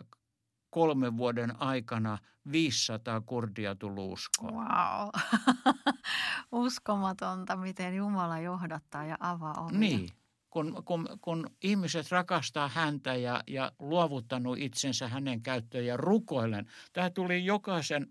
kolmen 0.70 1.18
vuoden 1.18 1.62
aikana 1.62 2.18
500 2.52 3.22
kurdia 3.22 3.76
tullut 3.76 4.14
uskoon. 4.14 4.54
Wow. 4.54 5.10
Uskomatonta, 6.66 7.56
miten 7.56 7.96
Jumala 7.96 8.40
johdattaa 8.40 9.06
ja 9.06 9.18
avaa 9.20 9.54
ovia. 9.54 9.80
Niin. 9.80 10.10
Kun, 10.50 10.84
kun, 10.86 11.10
kun 11.22 11.50
ihmiset 11.64 12.12
rakastaa 12.12 12.68
häntä 12.68 13.16
ja, 13.16 13.44
ja 13.48 13.72
luovuttanut 13.80 14.58
itsensä 14.58 15.08
hänen 15.08 15.42
käyttöön 15.42 15.86
ja 15.86 15.98
rukoilen. 15.98 16.66
Tämä 16.94 17.10
tuli 17.10 17.46
jokaisen 17.46 18.08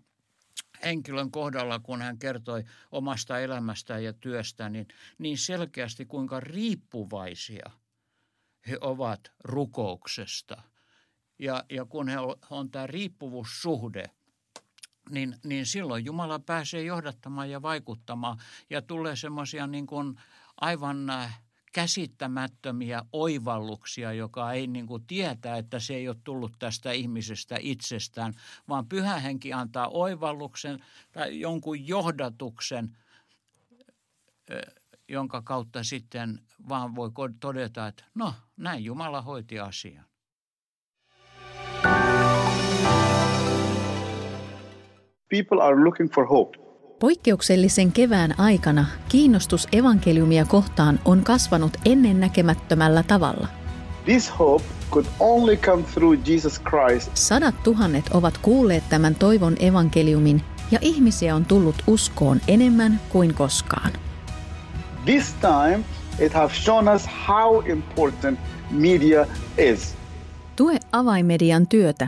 henkilön 0.83 1.31
kohdalla, 1.31 1.79
kun 1.79 2.01
hän 2.01 2.17
kertoi 2.17 2.63
omasta 2.91 3.39
elämästään 3.39 4.03
ja 4.03 4.13
työstä, 4.13 4.69
niin, 4.69 4.87
niin 5.17 5.37
selkeästi 5.37 6.05
kuinka 6.05 6.39
riippuvaisia 6.39 7.69
he 8.67 8.77
ovat 8.81 9.31
rukouksesta– 9.43 10.61
ja, 11.39 11.63
ja 11.69 11.85
kun 11.85 12.07
he 12.07 12.19
on, 12.19 12.35
on 12.49 12.71
tämä 12.71 12.87
riippuvuussuhde, 12.87 14.09
niin, 15.09 15.35
niin 15.43 15.65
silloin 15.65 16.05
Jumala 16.05 16.39
pääsee 16.39 16.83
johdattamaan 16.83 17.49
ja 17.49 17.61
vaikuttamaan 17.61 18.37
ja 18.69 18.81
tulee 18.81 19.15
semmoisia 19.15 19.67
niin 19.67 19.87
kuin 19.87 20.15
aivan 20.61 21.09
äh, 21.09 21.41
käsittämättömiä 21.73 23.03
oivalluksia, 23.13 24.13
joka 24.13 24.51
ei 24.51 24.67
niin 24.67 24.87
kuin 24.87 25.03
tietää, 25.07 25.57
että 25.57 25.79
se 25.79 25.95
ei 25.95 26.07
ole 26.07 26.17
tullut 26.23 26.53
tästä 26.59 26.91
ihmisestä 26.91 27.57
itsestään, 27.59 28.33
vaan 28.69 28.87
pyhä 28.87 29.19
henki 29.19 29.53
antaa 29.53 29.87
oivalluksen 29.87 30.79
tai 31.11 31.39
jonkun 31.39 31.87
johdatuksen, 31.87 32.97
jonka 35.07 35.41
kautta 35.41 35.83
sitten 35.83 36.39
vaan 36.69 36.95
voi 36.95 37.11
todeta, 37.39 37.87
että 37.87 38.03
no 38.15 38.33
näin 38.57 38.83
Jumala 38.83 39.21
hoiti 39.21 39.59
asian. 39.59 40.05
People 45.29 45.61
are 45.61 45.83
looking 45.83 46.13
for 46.13 46.27
hope. 46.27 46.68
Poikkeuksellisen 46.99 47.91
kevään 47.91 48.39
aikana 48.39 48.85
kiinnostus 49.09 49.67
evankeliumia 49.71 50.45
kohtaan 50.45 50.99
on 51.05 51.23
kasvanut 51.23 51.77
ennennäkemättömällä 51.85 53.03
tavalla. 53.03 53.47
This 54.05 54.39
hope 54.39 54.65
could 54.91 55.05
only 55.19 55.57
come 55.57 55.83
through 55.93 56.29
Jesus 56.29 56.61
Christ. 56.69 57.11
Sadat 57.13 57.63
tuhannet 57.63 58.05
ovat 58.13 58.37
kuulleet 58.37 58.83
tämän 58.89 59.15
toivon 59.15 59.55
evankeliumin 59.59 60.41
ja 60.71 60.79
ihmisiä 60.81 61.35
on 61.35 61.45
tullut 61.45 61.75
uskoon 61.87 62.41
enemmän 62.47 63.01
kuin 63.09 63.33
koskaan. 63.33 63.91
This 65.05 65.33
time 65.33 65.79
it 66.19 66.33
has 66.33 66.51
shown 66.63 66.95
us 66.95 67.09
how 67.27 67.69
important 67.69 68.39
media 68.71 69.25
is. 69.57 69.95
Tue 70.55 70.79
avaimedian 70.91 71.67
työtä 71.67 72.07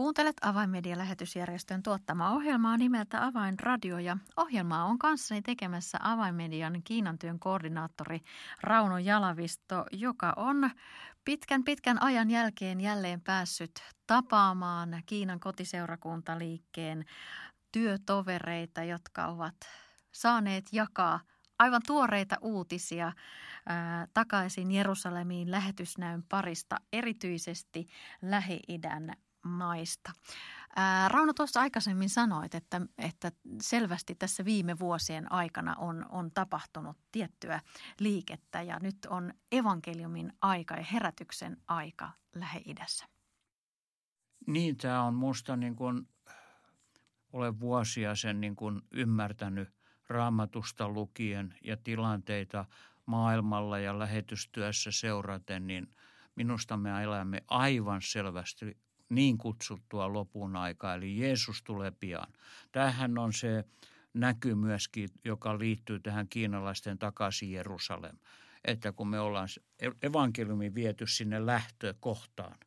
Kuuntelet 0.00 0.36
Avainmedia-lähetysjärjestön 0.42 1.82
tuottamaa 1.82 2.32
ohjelmaa 2.32 2.76
nimeltä 2.76 3.24
Avainradio 3.26 3.98
ja 3.98 4.16
ohjelmaa 4.36 4.84
on 4.84 4.98
kanssani 4.98 5.42
tekemässä 5.42 5.98
Avainmedian 6.02 6.82
Kiinan 6.84 7.18
työn 7.18 7.38
koordinaattori 7.38 8.20
Rauno 8.60 8.98
Jalavisto, 8.98 9.84
joka 9.92 10.32
on 10.36 10.70
pitkän 11.24 11.64
pitkän 11.64 12.02
ajan 12.02 12.30
jälkeen 12.30 12.80
jälleen 12.80 13.20
päässyt 13.20 13.70
tapaamaan 14.06 15.02
Kiinan 15.06 15.40
kotiseurakuntaliikkeen 15.40 17.04
työtovereita, 17.72 18.84
jotka 18.84 19.26
ovat 19.26 19.56
saaneet 20.12 20.64
jakaa 20.72 21.20
aivan 21.58 21.82
tuoreita 21.86 22.36
uutisia 22.40 23.12
ää, 23.66 24.06
takaisin 24.14 24.72
Jerusalemiin 24.72 25.50
lähetysnäyn 25.50 26.22
parista, 26.28 26.76
erityisesti 26.92 27.86
Lähi-idän 28.22 29.12
maista. 29.44 30.12
Ää, 30.76 31.08
Rauno 31.08 31.32
tuossa 31.32 31.60
aikaisemmin 31.60 32.10
sanoit, 32.10 32.54
että, 32.54 32.80
että 32.98 33.32
selvästi 33.62 34.14
tässä 34.14 34.44
viime 34.44 34.78
vuosien 34.78 35.32
aikana 35.32 35.74
on, 35.78 36.06
on 36.08 36.30
tapahtunut 36.30 36.96
tiettyä 37.12 37.60
liikettä 38.00 38.62
ja 38.62 38.78
nyt 38.82 38.96
on 39.08 39.34
evankeliumin 39.52 40.32
aika 40.42 40.74
ja 40.74 40.84
herätyksen 40.92 41.56
aika 41.68 42.10
Lähi-idässä. 42.34 43.06
Niin, 44.46 44.76
tämä 44.76 45.02
on 45.02 45.14
musta 45.14 45.56
niin 45.56 45.76
kuin, 45.76 46.08
olen 47.32 47.60
vuosia 47.60 48.14
sen 48.14 48.40
niin 48.40 48.56
kuin 48.56 48.82
ymmärtänyt 48.90 49.68
raamatusta 50.08 50.88
lukien 50.88 51.54
ja 51.64 51.76
tilanteita 51.76 52.64
maailmalla 53.06 53.78
ja 53.78 53.98
lähetystyössä 53.98 54.90
seuraten, 54.90 55.66
niin 55.66 55.94
minusta 56.34 56.76
me 56.76 57.02
elämme 57.02 57.42
aivan 57.48 58.02
selvästi 58.02 58.76
niin 59.10 59.38
kutsuttua 59.38 60.12
lopun 60.12 60.56
aikaa, 60.56 60.94
eli 60.94 61.18
Jeesus 61.18 61.62
tulee 61.62 61.90
pian. 61.90 62.32
Tähän 62.72 63.18
on 63.18 63.32
se 63.32 63.64
näky 64.14 64.54
myöskin, 64.54 65.08
joka 65.24 65.58
liittyy 65.58 66.00
tähän 66.00 66.28
kiinalaisten 66.28 66.98
takaisin 66.98 67.52
Jerusalem. 67.52 68.16
Että 68.64 68.92
kun 68.92 69.08
me 69.08 69.20
ollaan 69.20 69.48
evankeliumi 70.02 70.74
viety 70.74 71.06
sinne 71.06 71.46
lähtökohtaan, 71.46 72.58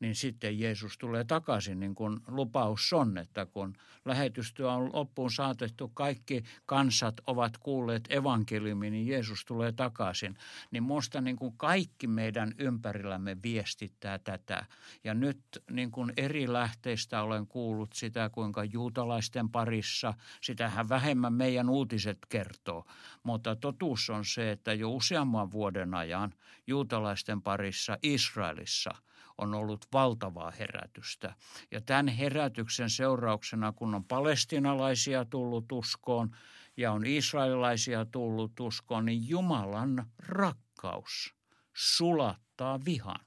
niin 0.00 0.14
sitten 0.14 0.58
Jeesus 0.58 0.98
tulee 0.98 1.24
takaisin, 1.24 1.80
niin 1.80 1.94
kuin 1.94 2.20
lupaus 2.28 2.92
on, 2.92 3.18
että 3.18 3.46
kun 3.46 3.76
lähetystyö 4.04 4.72
on 4.72 4.90
loppuun 4.92 5.30
saatettu, 5.30 5.88
kaikki 5.88 6.44
kansat 6.66 7.14
ovat 7.26 7.58
kuulleet 7.58 8.04
evankeliumin, 8.10 8.92
niin 8.92 9.06
Jeesus 9.06 9.44
tulee 9.44 9.72
takaisin. 9.72 10.36
Niin 10.70 10.82
minusta 10.82 11.20
niin 11.20 11.36
kuin 11.36 11.54
kaikki 11.56 12.06
meidän 12.06 12.54
ympärillämme 12.58 13.36
viestittää 13.42 14.18
tätä. 14.18 14.66
Ja 15.04 15.14
nyt 15.14 15.40
niin 15.70 15.90
kuin 15.90 16.12
eri 16.16 16.52
lähteistä 16.52 17.22
olen 17.22 17.46
kuullut 17.46 17.92
sitä, 17.92 18.30
kuinka 18.32 18.64
juutalaisten 18.64 19.48
parissa, 19.48 20.14
sitähän 20.40 20.88
vähemmän 20.88 21.32
meidän 21.32 21.68
uutiset 21.68 22.18
kertoo. 22.28 22.84
Mutta 23.22 23.56
totuus 23.56 24.10
on 24.10 24.24
se, 24.24 24.50
että 24.50 24.72
jo 24.72 24.90
useamman 24.90 25.50
vuoden 25.50 25.94
ajan 25.94 26.34
juutalaisten 26.66 27.42
parissa 27.42 27.98
Israelissa– 28.02 28.90
on 29.38 29.54
ollut 29.54 29.86
valtavaa 29.92 30.50
herätystä. 30.50 31.34
Ja 31.70 31.80
tämän 31.80 32.08
herätyksen 32.08 32.90
seurauksena, 32.90 33.72
kun 33.72 33.94
on 33.94 34.04
palestinalaisia 34.04 35.24
tullut 35.24 35.72
uskoon 35.72 36.36
ja 36.76 36.92
on 36.92 37.06
israelilaisia 37.06 38.04
tullut 38.04 38.60
uskoon, 38.60 39.04
niin 39.04 39.28
Jumalan 39.28 40.06
rakkaus 40.18 41.34
sulattaa 41.74 42.84
vihan. 42.84 43.20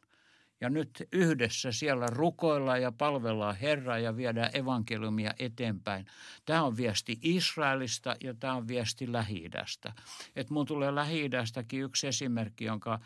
Ja 0.61 0.69
nyt 0.69 1.03
yhdessä 1.11 1.71
siellä 1.71 2.07
rukoillaan 2.09 2.81
ja 2.81 2.91
palvellaan 2.91 3.55
Herraa 3.55 3.99
ja 3.99 4.17
viedään 4.17 4.49
evankeliumia 4.53 5.33
eteenpäin. 5.39 6.05
Tämä 6.45 6.63
on 6.63 6.77
viesti 6.77 7.19
Israelista 7.21 8.15
ja 8.23 8.33
tämä 8.33 8.53
on 8.53 8.67
viesti 8.67 9.11
Lähi-idästä. 9.11 9.93
Et 10.35 10.49
mun 10.49 10.65
tulee 10.65 10.95
lähi 10.95 11.29
yksi 11.73 12.07
esimerkki, 12.07 12.65
jonka 12.65 12.99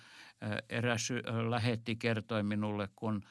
eräs 0.70 1.10
lähetti 1.50 1.96
kertoi 1.96 2.43
minulle, 2.43 2.89
kun 2.96 3.24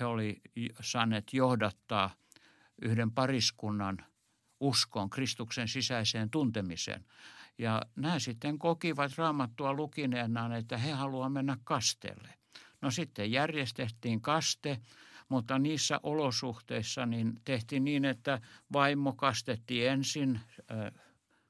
he 0.00 0.04
oli 0.04 0.40
saaneet 0.80 1.32
johdattaa 1.32 2.10
yhden 2.82 3.10
pariskunnan 3.10 3.98
uskon 4.60 5.10
Kristuksen 5.10 5.68
sisäiseen 5.68 6.30
tuntemiseen. 6.30 7.04
Ja 7.58 7.82
nämä 7.96 8.18
sitten 8.18 8.58
kokivat 8.58 9.12
raamattua 9.18 9.72
lukineenaan, 9.72 10.52
että 10.52 10.78
he 10.78 10.92
haluavat 10.92 11.32
mennä 11.32 11.56
kasteelle. 11.64 12.34
No 12.86 12.90
sitten 12.90 13.32
järjestettiin 13.32 14.20
kaste, 14.20 14.78
mutta 15.28 15.58
niissä 15.58 16.00
olosuhteissa 16.02 17.06
niin 17.06 17.32
tehtiin 17.44 17.84
niin, 17.84 18.04
että 18.04 18.40
vaimo 18.72 19.12
kastettiin 19.12 19.88
ensin 19.88 20.40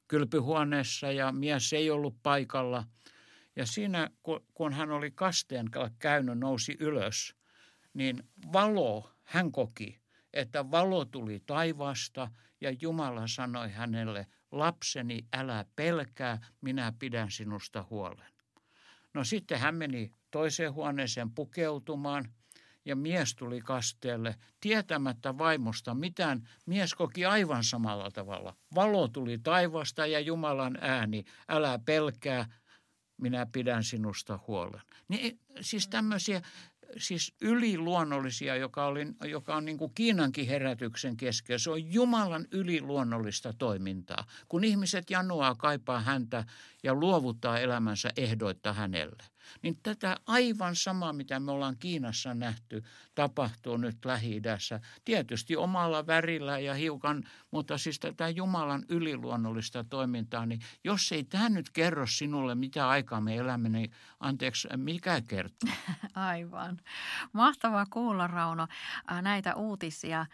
kylpyhuoneessa 0.09 1.13
ja 1.13 1.33
mies 1.33 1.73
ei 1.73 1.91
ollut 1.91 2.17
paikalla– 2.23 2.85
ja 3.57 3.67
siinä, 3.67 4.11
kun 4.55 4.73
hän 4.73 4.91
oli 4.91 5.11
kasteen 5.11 5.67
käynyt, 5.99 6.39
nousi 6.39 6.77
ylös, 6.81 7.35
niin 7.95 8.23
valo, 8.53 9.11
hän 9.25 9.53
koki, 9.53 10.01
että 10.33 10.71
valo 10.71 11.05
tuli 11.05 11.43
taivaasta 11.47 12.31
ja 12.61 12.71
Jumala 12.81 13.27
sanoi 13.27 13.71
hänelle, 13.71 14.27
lapseni, 14.53 15.27
älä 15.33 15.65
pelkää, 15.77 16.39
minä 16.61 16.93
pidän 16.99 17.31
sinusta 17.31 17.87
huolen. 17.91 18.33
No 19.15 19.25
sitten 19.25 19.59
hän 19.59 19.75
meni 19.75 20.11
toiseen 20.31 20.73
huoneeseen 20.73 21.31
pukeutumaan 21.31 22.29
ja 22.85 22.97
mies 22.97 23.35
tuli 23.35 23.61
kasteelle 23.61 24.37
tietämättä 24.61 25.39
vaimosta 25.39 25.95
mitään. 25.95 26.49
Mies 26.67 26.95
koki 26.95 27.25
aivan 27.25 27.65
samalla 27.65 28.11
tavalla. 28.11 28.57
Valo 28.75 29.09
tuli 29.09 29.39
taivasta 29.39 30.07
ja 30.07 30.21
Jumalan 30.21 30.79
ääni, 30.81 31.25
älä 31.49 31.79
pelkää, 31.79 32.47
minä 33.17 33.47
pidän 33.53 33.85
sinusta 33.85 34.39
huolen. 34.47 34.83
Niin, 35.09 35.41
siis 35.61 35.89
tämmöisiä 35.89 36.43
siis 36.99 37.35
yliluonnollisia, 37.41 38.57
joka, 38.57 38.87
oli, 38.87 39.07
joka 39.25 39.57
on 39.57 39.65
niin 39.65 39.79
kuin 39.79 39.93
Kiinankin 39.95 40.49
herätyksen 40.49 41.17
keskellä. 41.17 41.59
Se 41.59 41.71
on 41.71 41.93
Jumalan 41.93 42.47
yliluonnollista 42.51 43.53
toimintaa, 43.53 44.27
kun 44.49 44.65
ihmiset 44.65 45.11
janoaa 45.11 45.55
kaipaa 45.55 46.01
häntä 46.01 46.45
ja 46.83 46.95
luovuttaa 46.95 47.59
elämänsä 47.59 48.11
ehdoitta 48.17 48.73
hänelle. 48.73 49.23
Niin 49.63 49.79
tätä 49.83 50.17
aivan 50.27 50.77
samaa, 50.77 51.13
mitä 51.13 51.41
me 51.41 51.53
ollaan 51.53 51.77
Kiinassa 51.77 52.35
nähty, 52.35 52.85
tapahtuu 53.15 53.77
nyt 53.77 54.05
Lähi-idässä. 54.05 54.81
Tietysti 55.05 55.57
omalla 55.57 56.07
värillä 56.07 56.59
ja 56.59 56.75
hiukan, 56.75 57.25
mutta 57.51 57.79
siis 57.79 58.01
tätä 58.01 58.29
Jumalan 58.29 58.85
yliluonnollista 58.89 59.85
toimintaa, 59.85 60.47
niin 60.47 60.61
jos 60.85 61.13
ei 61.13 61.25
tämä 61.25 61.49
nyt 61.49 61.71
kerro 61.71 62.07
sinulle, 62.07 62.55
mitä 62.55 62.89
aikaa 62.89 63.21
me 63.21 63.37
elämme, 63.37 63.69
niin 63.69 63.91
anteeksi, 64.21 64.69
mikä 64.77 65.21
kertoo? 65.29 65.71
Aivan. 66.15 66.81
Mahtavaa 67.33 67.87
kuulla, 67.91 68.27
Rauno, 68.27 68.67
näitä 69.23 69.55
uutisia. 69.55 70.27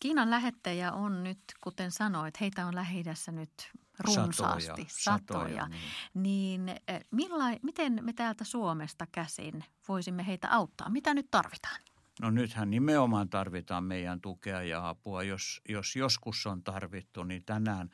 Kiinan 0.00 0.30
lähettejä 0.30 0.92
on 0.92 1.24
nyt, 1.24 1.38
kuten 1.60 1.90
sanoit, 1.90 2.40
heitä 2.40 2.66
on 2.66 2.74
lähi 2.74 3.02
nyt 3.30 3.70
runsaasti, 3.98 4.86
satoja. 4.88 4.88
satoja, 4.88 5.48
satoja 5.48 5.68
niin, 6.14 6.66
niin 6.66 6.76
eh, 6.88 7.04
milla, 7.10 7.44
miten 7.62 7.98
me 8.02 8.12
täältä 8.12 8.44
Suomesta 8.44 9.06
käsin 9.12 9.64
voisimme 9.88 10.26
heitä 10.26 10.48
auttaa? 10.50 10.90
Mitä 10.90 11.14
nyt 11.14 11.26
tarvitaan? 11.30 11.80
No 12.20 12.30
nythän 12.30 12.70
nimenomaan 12.70 13.28
tarvitaan 13.28 13.84
meidän 13.84 14.20
tukea 14.20 14.62
ja 14.62 14.88
apua. 14.88 15.22
Jos, 15.22 15.60
jos 15.68 15.96
joskus 15.96 16.46
on 16.46 16.62
tarvittu, 16.62 17.24
niin 17.24 17.44
tänään 17.44 17.90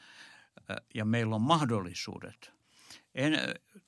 eh, 0.71 0.77
ja 0.95 1.05
meillä 1.05 1.35
on 1.35 1.43
mahdollisuudet– 1.43 2.53
en, 3.17 3.39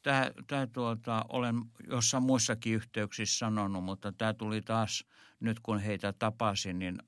tää, 0.03 0.31
tää 0.47 0.67
tuota, 0.67 1.25
olen 1.29 1.55
jossain 1.87 2.23
muissakin 2.23 2.75
yhteyksissä 2.75 3.39
sanonut, 3.39 3.85
mutta 3.85 4.13
tämä 4.13 4.35
tuli 4.35 4.63
taas 4.63 5.05
nyt 5.41 5.61
kun 5.61 5.79
heitä 5.79 6.13
tapasin, 6.13 6.79
niin 6.79 6.99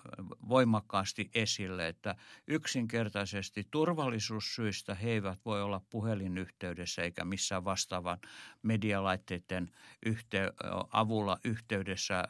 voimakkaasti 0.48 1.30
esille, 1.34 1.88
että 1.88 2.16
yksinkertaisesti 2.46 3.68
turvallisuussyistä 3.70 4.94
he 4.94 5.10
eivät 5.10 5.38
voi 5.44 5.62
olla 5.62 5.80
puhelinyhteydessä 5.90 7.02
eikä 7.02 7.24
missään 7.24 7.64
vastaavan 7.64 8.18
medialaitteiden 8.62 9.70
yhte, 10.06 10.52
avulla 10.92 11.38
yhteydessä 11.44 12.24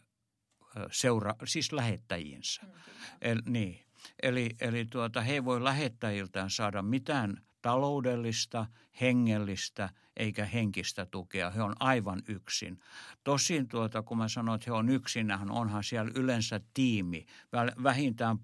seura, 0.93 1.35
siis 1.45 1.73
lähettäjiinsä. 1.73 2.63
Mm, 2.63 2.73
El, 3.23 3.43
niin. 3.47 3.81
Eli, 4.23 4.51
eli 4.61 4.85
tuota, 4.85 5.21
he 5.21 5.33
ei 5.33 5.45
voi 5.45 5.65
lähettäjiltään 5.65 6.51
saada 6.51 6.83
mitään– 6.83 7.37
taloudellista, 7.63 8.67
hengellistä 9.01 9.89
eikä 10.17 10.45
henkistä 10.45 11.07
tukea. 11.07 11.51
He 11.51 11.63
on 11.63 11.75
aivan 11.81 12.23
yksin. 12.29 12.81
Tosin 13.25 13.69
tuota, 13.69 14.03
kun 14.03 14.19
mä 14.19 14.29
sanoin, 14.29 14.55
että 14.55 14.71
he 14.71 14.73
on 14.73 14.89
yksin, 14.89 15.29
onhan 15.51 15.85
siellä 15.85 16.13
yleensä 16.15 16.61
tiimi, 16.75 17.27
vähintään 17.83 18.39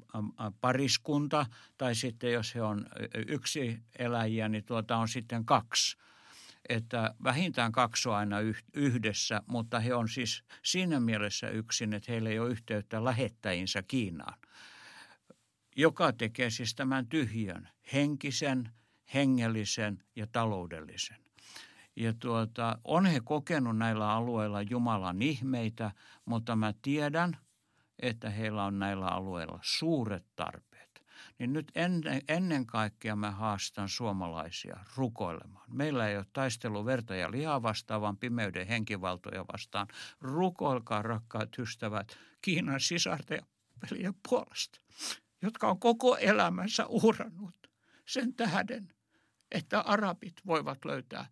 pariskunta 0.60 1.46
tai 1.78 1.94
sitten 1.94 2.32
jos 2.32 2.54
he 2.54 2.62
on 2.62 2.86
yksi 3.26 3.78
eläjiä, 3.98 4.48
niin 4.48 4.64
tuota 4.64 4.96
on 4.96 5.08
sitten 5.08 5.44
kaksi. 5.44 5.96
että 6.68 7.14
vähintään 7.24 7.72
kaksi 7.72 8.08
on 8.08 8.14
aina 8.14 8.36
yhdessä, 8.74 9.42
mutta 9.46 9.80
he 9.80 9.94
on 9.94 10.08
siis 10.08 10.44
siinä 10.62 11.00
mielessä 11.00 11.48
yksin, 11.48 11.92
että 11.92 12.12
heillä 12.12 12.30
ei 12.30 12.38
ole 12.38 12.50
yhteyttä 12.50 13.04
lähettäjinsä 13.04 13.82
Kiinaan, 13.82 14.38
joka 15.76 16.12
tekee 16.12 16.50
siis 16.50 16.74
tämän 16.74 17.06
tyhjön, 17.06 17.68
henkisen, 17.92 18.70
hengellisen 19.14 20.02
ja 20.16 20.26
taloudellisen. 20.26 21.16
Ja 21.96 22.14
tuota, 22.14 22.78
on 22.84 23.06
he 23.06 23.20
kokenut 23.24 23.78
näillä 23.78 24.10
alueilla 24.10 24.62
Jumalan 24.62 25.22
ihmeitä, 25.22 25.90
mutta 26.24 26.56
mä 26.56 26.74
tiedän, 26.82 27.36
että 27.98 28.30
heillä 28.30 28.64
on 28.64 28.78
näillä 28.78 29.08
alueilla 29.08 29.58
suuret 29.62 30.24
tarpeet. 30.36 31.06
Niin 31.38 31.52
nyt 31.52 31.72
ennen, 31.74 32.22
ennen 32.28 32.66
kaikkea 32.66 33.16
mä 33.16 33.30
haastan 33.30 33.88
suomalaisia 33.88 34.80
rukoilemaan. 34.96 35.70
Meillä 35.74 36.08
ei 36.08 36.16
ole 36.16 36.26
taistelu 36.32 36.84
verta 36.84 37.14
ja 37.14 37.30
lihaa 37.30 37.62
vastaan, 37.62 38.00
vaan 38.00 38.16
pimeyden 38.16 38.66
henkivaltoja 38.66 39.44
vastaan. 39.52 39.86
Rukoilkaa, 40.20 41.02
rakkaat 41.02 41.58
ystävät, 41.58 42.16
Kiinan 42.42 42.80
sisarten 42.80 43.46
ja 43.98 44.12
puolesta, 44.28 44.80
jotka 45.42 45.68
on 45.68 45.80
koko 45.80 46.16
elämänsä 46.16 46.86
uhrannut 46.86 47.70
sen 48.06 48.34
tähden, 48.34 48.95
että 49.50 49.80
arabit 49.80 50.34
voivat 50.46 50.84
löytää 50.84 51.26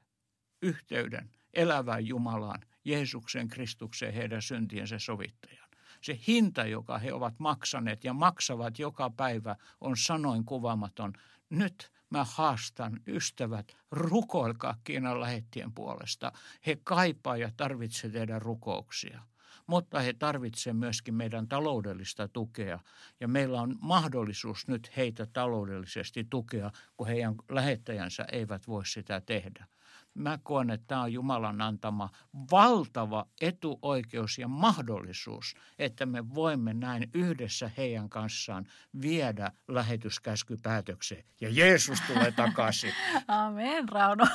yhteyden 0.62 1.30
elävään 1.54 2.06
Jumalaan, 2.06 2.60
Jeesuksen 2.84 3.48
Kristukseen, 3.48 4.14
heidän 4.14 4.42
syntiensä 4.42 4.98
sovittajan. 4.98 5.68
Se 6.00 6.18
hinta, 6.26 6.64
joka 6.64 6.98
he 6.98 7.12
ovat 7.12 7.34
maksaneet 7.38 8.04
ja 8.04 8.12
maksavat 8.12 8.78
joka 8.78 9.10
päivä, 9.10 9.56
on 9.80 9.96
sanoin 9.96 10.44
kuvaamaton. 10.44 11.12
Nyt 11.50 11.92
mä 12.10 12.24
haastan 12.24 13.00
ystävät, 13.06 13.76
rukoilkaa 13.90 14.76
Kiinan 14.84 15.20
lähettien 15.20 15.72
puolesta. 15.72 16.32
He 16.66 16.78
kaipaa 16.84 17.36
ja 17.36 17.50
tarvitsevat 17.56 18.12
teidän 18.12 18.42
rukouksia 18.42 19.20
mutta 19.66 20.00
he 20.00 20.12
tarvitsevat 20.12 20.78
myöskin 20.78 21.14
meidän 21.14 21.48
taloudellista 21.48 22.28
tukea. 22.28 22.78
Ja 23.20 23.28
meillä 23.28 23.60
on 23.60 23.76
mahdollisuus 23.80 24.68
nyt 24.68 24.90
heitä 24.96 25.26
taloudellisesti 25.26 26.26
tukea, 26.30 26.70
kun 26.96 27.06
heidän 27.06 27.34
lähettäjänsä 27.50 28.24
eivät 28.32 28.68
voi 28.68 28.86
sitä 28.86 29.20
tehdä 29.20 29.66
mä 30.14 30.38
koen, 30.42 30.70
että 30.70 30.86
tämä 30.86 31.02
on 31.02 31.12
Jumalan 31.12 31.60
antama 31.60 32.10
valtava 32.50 33.26
etuoikeus 33.40 34.38
ja 34.38 34.48
mahdollisuus, 34.48 35.54
että 35.78 36.06
me 36.06 36.34
voimme 36.34 36.74
näin 36.74 37.10
yhdessä 37.14 37.70
heidän 37.76 38.08
kanssaan 38.08 38.66
viedä 39.02 39.52
lähetyskäskypäätökseen. 39.68 41.24
Ja 41.40 41.48
Jeesus 41.50 42.00
tulee 42.00 42.32
takaisin. 42.32 42.92
Amen, 43.28 43.88
Rauno. 43.88 44.26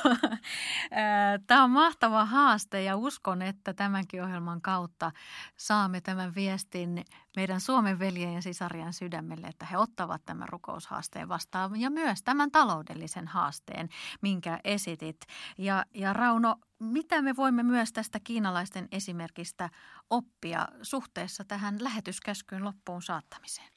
Tämä 1.46 1.64
on 1.64 1.70
mahtava 1.70 2.24
haaste 2.24 2.82
ja 2.82 2.96
uskon, 2.96 3.42
että 3.42 3.74
tämänkin 3.74 4.24
ohjelman 4.24 4.60
kautta 4.60 5.12
saamme 5.56 6.00
tämän 6.00 6.34
viestin 6.34 7.04
meidän 7.36 7.60
Suomen 7.60 7.98
veljen 7.98 8.34
ja 8.34 8.42
sisarien 8.42 8.92
sydämelle, 8.92 9.46
että 9.46 9.66
he 9.66 9.78
ottavat 9.78 10.22
tämän 10.26 10.48
rukoushaasteen 10.48 11.28
vastaan 11.28 11.80
ja 11.80 11.90
myös 11.90 12.22
tämän 12.22 12.50
taloudellisen 12.50 13.28
haasteen, 13.28 13.88
minkä 14.22 14.60
esitit. 14.64 15.16
Ja, 15.58 15.84
ja 15.94 16.12
Rauno, 16.12 16.56
mitä 16.78 17.22
me 17.22 17.36
voimme 17.36 17.62
myös 17.62 17.92
tästä 17.92 18.20
kiinalaisten 18.24 18.88
esimerkistä 18.92 19.70
oppia 20.10 20.68
suhteessa 20.82 21.44
tähän 21.44 21.84
lähetyskäskyyn 21.84 22.64
loppuun 22.64 23.02
saattamiseen? 23.02 23.68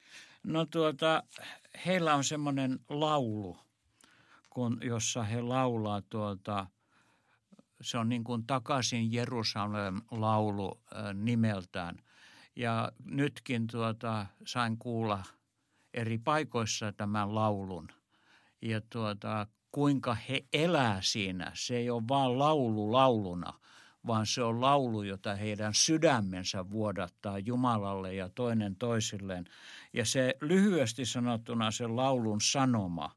No 0.42 0.66
tuota, 0.66 1.22
heillä 1.86 2.14
on 2.14 2.24
semmoinen 2.24 2.78
laulu, 2.88 3.58
kun, 4.50 4.78
jossa 4.82 5.22
he 5.22 5.40
laulaa 5.40 6.02
tuota, 6.02 6.66
se 7.80 7.98
on 7.98 8.08
niin 8.08 8.24
kuin 8.24 8.46
takaisin 8.46 9.12
Jerusalem 9.12 10.00
laulu 10.10 10.80
nimeltään– 11.14 11.96
ja 12.56 12.92
nytkin 13.04 13.66
tuota, 13.66 14.26
sain 14.46 14.78
kuulla 14.78 15.22
eri 15.94 16.18
paikoissa 16.18 16.92
tämän 16.92 17.34
laulun. 17.34 17.88
Ja 18.62 18.80
tuota, 18.80 19.46
kuinka 19.72 20.14
he 20.14 20.44
elää 20.52 20.98
siinä. 21.02 21.52
Se 21.54 21.76
ei 21.76 21.90
ole 21.90 22.02
vaan 22.08 22.38
laulu 22.38 22.92
lauluna, 22.92 23.52
vaan 24.06 24.26
se 24.26 24.42
on 24.42 24.60
laulu, 24.60 25.02
jota 25.02 25.34
heidän 25.34 25.74
sydämensä 25.74 26.70
vuodattaa 26.70 27.38
Jumalalle 27.38 28.14
ja 28.14 28.28
toinen 28.28 28.76
toisilleen. 28.76 29.44
Ja 29.92 30.04
se 30.04 30.34
lyhyesti 30.40 31.06
sanottuna 31.06 31.70
se 31.70 31.86
laulun 31.86 32.40
sanoma, 32.40 33.16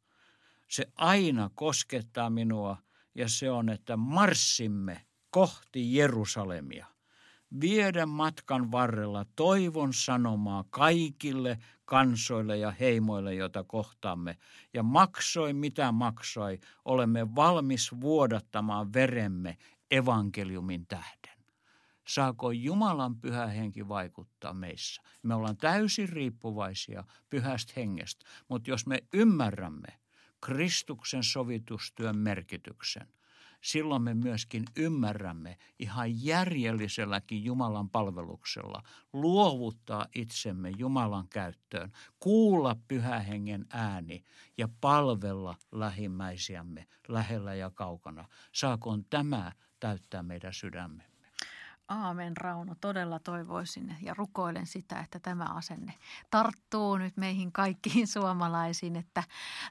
se 0.68 0.86
aina 0.96 1.50
koskettaa 1.56 2.30
minua 2.30 2.78
ja 3.16 3.30
se 3.30 3.52
on, 3.52 3.70
että 3.70 3.98
marssimme 3.98 5.06
kohti 5.30 5.96
Jerusalemia– 5.96 6.86
viedä 7.62 8.06
matkan 8.06 8.72
varrella 8.72 9.26
toivon 9.36 9.94
sanomaa 9.94 10.64
kaikille 10.70 11.58
kansoille 11.86 12.58
ja 12.58 12.72
heimoille, 12.72 13.34
joita 13.34 13.64
kohtaamme. 13.64 14.38
Ja 14.74 14.84
maksoi 14.84 15.54
mitä 15.54 15.92
maksoi, 15.92 16.60
olemme 16.86 17.36
valmis 17.36 17.92
vuodattamaan 18.02 18.94
veremme 18.94 19.58
evankeliumin 19.92 20.88
tähden. 20.88 21.38
Saako 22.08 22.52
Jumalan 22.52 23.16
pyhä 23.16 23.48
henki 23.48 23.88
vaikuttaa 23.88 24.54
meissä? 24.54 25.02
Me 25.24 25.36
ollaan 25.36 25.58
täysin 25.58 26.10
riippuvaisia 26.10 27.04
pyhästä 27.30 27.74
hengestä, 27.76 28.26
mutta 28.50 28.70
jos 28.70 28.88
me 28.88 29.04
ymmärrämme 29.14 30.00
Kristuksen 30.42 31.24
sovitustyön 31.24 32.18
merkityksen, 32.18 33.08
silloin 33.64 34.02
me 34.02 34.14
myöskin 34.14 34.66
ymmärrämme 34.76 35.58
ihan 35.80 36.24
järjelliselläkin 36.24 37.44
Jumalan 37.44 37.90
palveluksella 37.90 38.84
luovuttaa 39.14 40.08
itsemme 40.16 40.70
Jumalan 40.78 41.28
käyttöön, 41.28 41.92
kuulla 42.20 42.76
pyhähengen 42.88 43.66
ääni 43.70 44.24
ja 44.58 44.68
palvella 44.82 45.56
lähimmäisiämme 45.72 46.88
lähellä 47.08 47.56
ja 47.56 47.70
kaukana. 47.70 48.28
Saakoon 48.52 49.06
tämä 49.10 49.52
täyttää 49.80 50.24
meidän 50.24 50.54
sydämemme. 50.54 51.04
Aamen 51.88 52.38
Rauno, 52.38 52.76
todella 52.82 53.20
toivoisin 53.20 53.96
ja 54.02 54.14
rukoilen 54.14 54.68
sitä, 54.68 55.00
että 55.00 55.20
tämä 55.20 55.44
asenne 55.44 55.94
tarttuu 56.30 56.98
nyt 56.98 57.18
meihin 57.18 57.52
kaikkiin 57.52 58.08
suomalaisiin, 58.08 58.96
että 58.96 59.24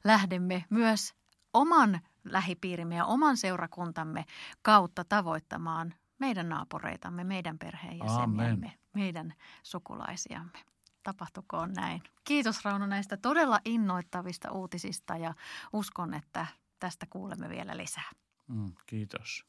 lähdemme 0.05 0.65
myös 0.71 1.15
oman 1.57 2.01
lähipiirimme 2.25 2.97
ja 2.97 3.05
oman 3.05 3.37
seurakuntamme 3.37 4.25
kautta 4.63 5.05
tavoittamaan 5.05 5.95
meidän 6.19 6.49
naapureitamme, 6.49 7.25
meidän 7.25 7.59
perheenjäseniämme, 7.59 8.79
meidän 8.95 9.35
sukulaisiamme. 9.63 10.59
Tapahtukoon 11.03 11.73
näin. 11.73 12.03
Kiitos 12.25 12.65
Rauno 12.65 12.87
näistä 12.87 13.17
todella 13.17 13.61
innoittavista 13.65 14.51
uutisista 14.51 15.17
ja 15.17 15.35
uskon, 15.73 16.15
että 16.15 16.47
tästä 16.81 17.07
kuulemme 17.11 17.49
vielä 17.49 17.77
lisää. 17.77 18.11
Mm, 18.49 18.73
kiitos. 18.87 19.47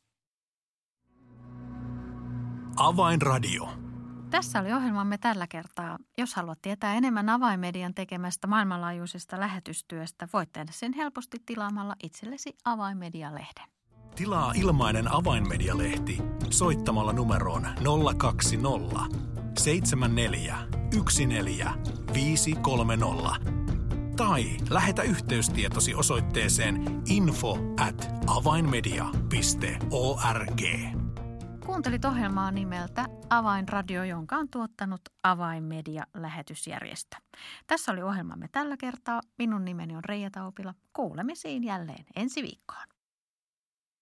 Avainradio. 2.78 3.87
Tässä 4.30 4.60
oli 4.60 4.74
ohjelmamme 4.74 5.18
tällä 5.18 5.48
kertaa. 5.48 5.98
Jos 6.18 6.36
haluat 6.36 6.62
tietää 6.62 6.96
enemmän 6.96 7.30
avainmedian 7.30 7.94
tekemästä 7.94 8.48
maailmanlaajuisesta 8.48 9.40
lähetystyöstä, 9.40 10.28
voit 10.34 10.52
tehdä 10.52 10.72
sen 10.72 10.94
helposti 10.94 11.38
tilaamalla 11.46 11.96
itsellesi 12.04 12.56
avainmedia-lehden. 12.66 13.70
Tilaa 14.16 14.52
ilmainen 14.56 15.08
avainmedia-lehti 15.08 16.18
soittamalla 16.50 17.14
numeroon 17.14 17.68
020 18.18 18.96
74 19.60 20.58
14 21.28 23.38
tai 24.18 24.58
lähetä 24.70 25.02
yhteystietosi 25.02 25.96
osoitteeseen 25.96 27.02
info 27.06 27.58
at 27.80 28.10
avainmedia.org. 28.28 30.62
Kuuntelit 31.78 32.06
ohjelmaa 32.06 32.52
nimeltä 32.52 33.06
Avainradio, 33.30 34.04
jonka 34.04 34.36
on 34.36 34.50
tuottanut 34.50 35.02
Avainmedia-lähetysjärjestö. 35.24 37.18
Tässä 37.68 37.92
oli 37.92 38.02
ohjelmamme 38.02 38.48
tällä 38.52 38.78
kertaa. 38.78 39.22
Minun 39.38 39.66
nimeni 39.66 39.96
on 39.96 40.04
Reija 40.04 40.32
Taupila. 40.32 40.74
Kuulemisiin 40.94 41.64
jälleen 41.64 42.06
ensi 42.16 42.42
viikkoon. 42.42 42.97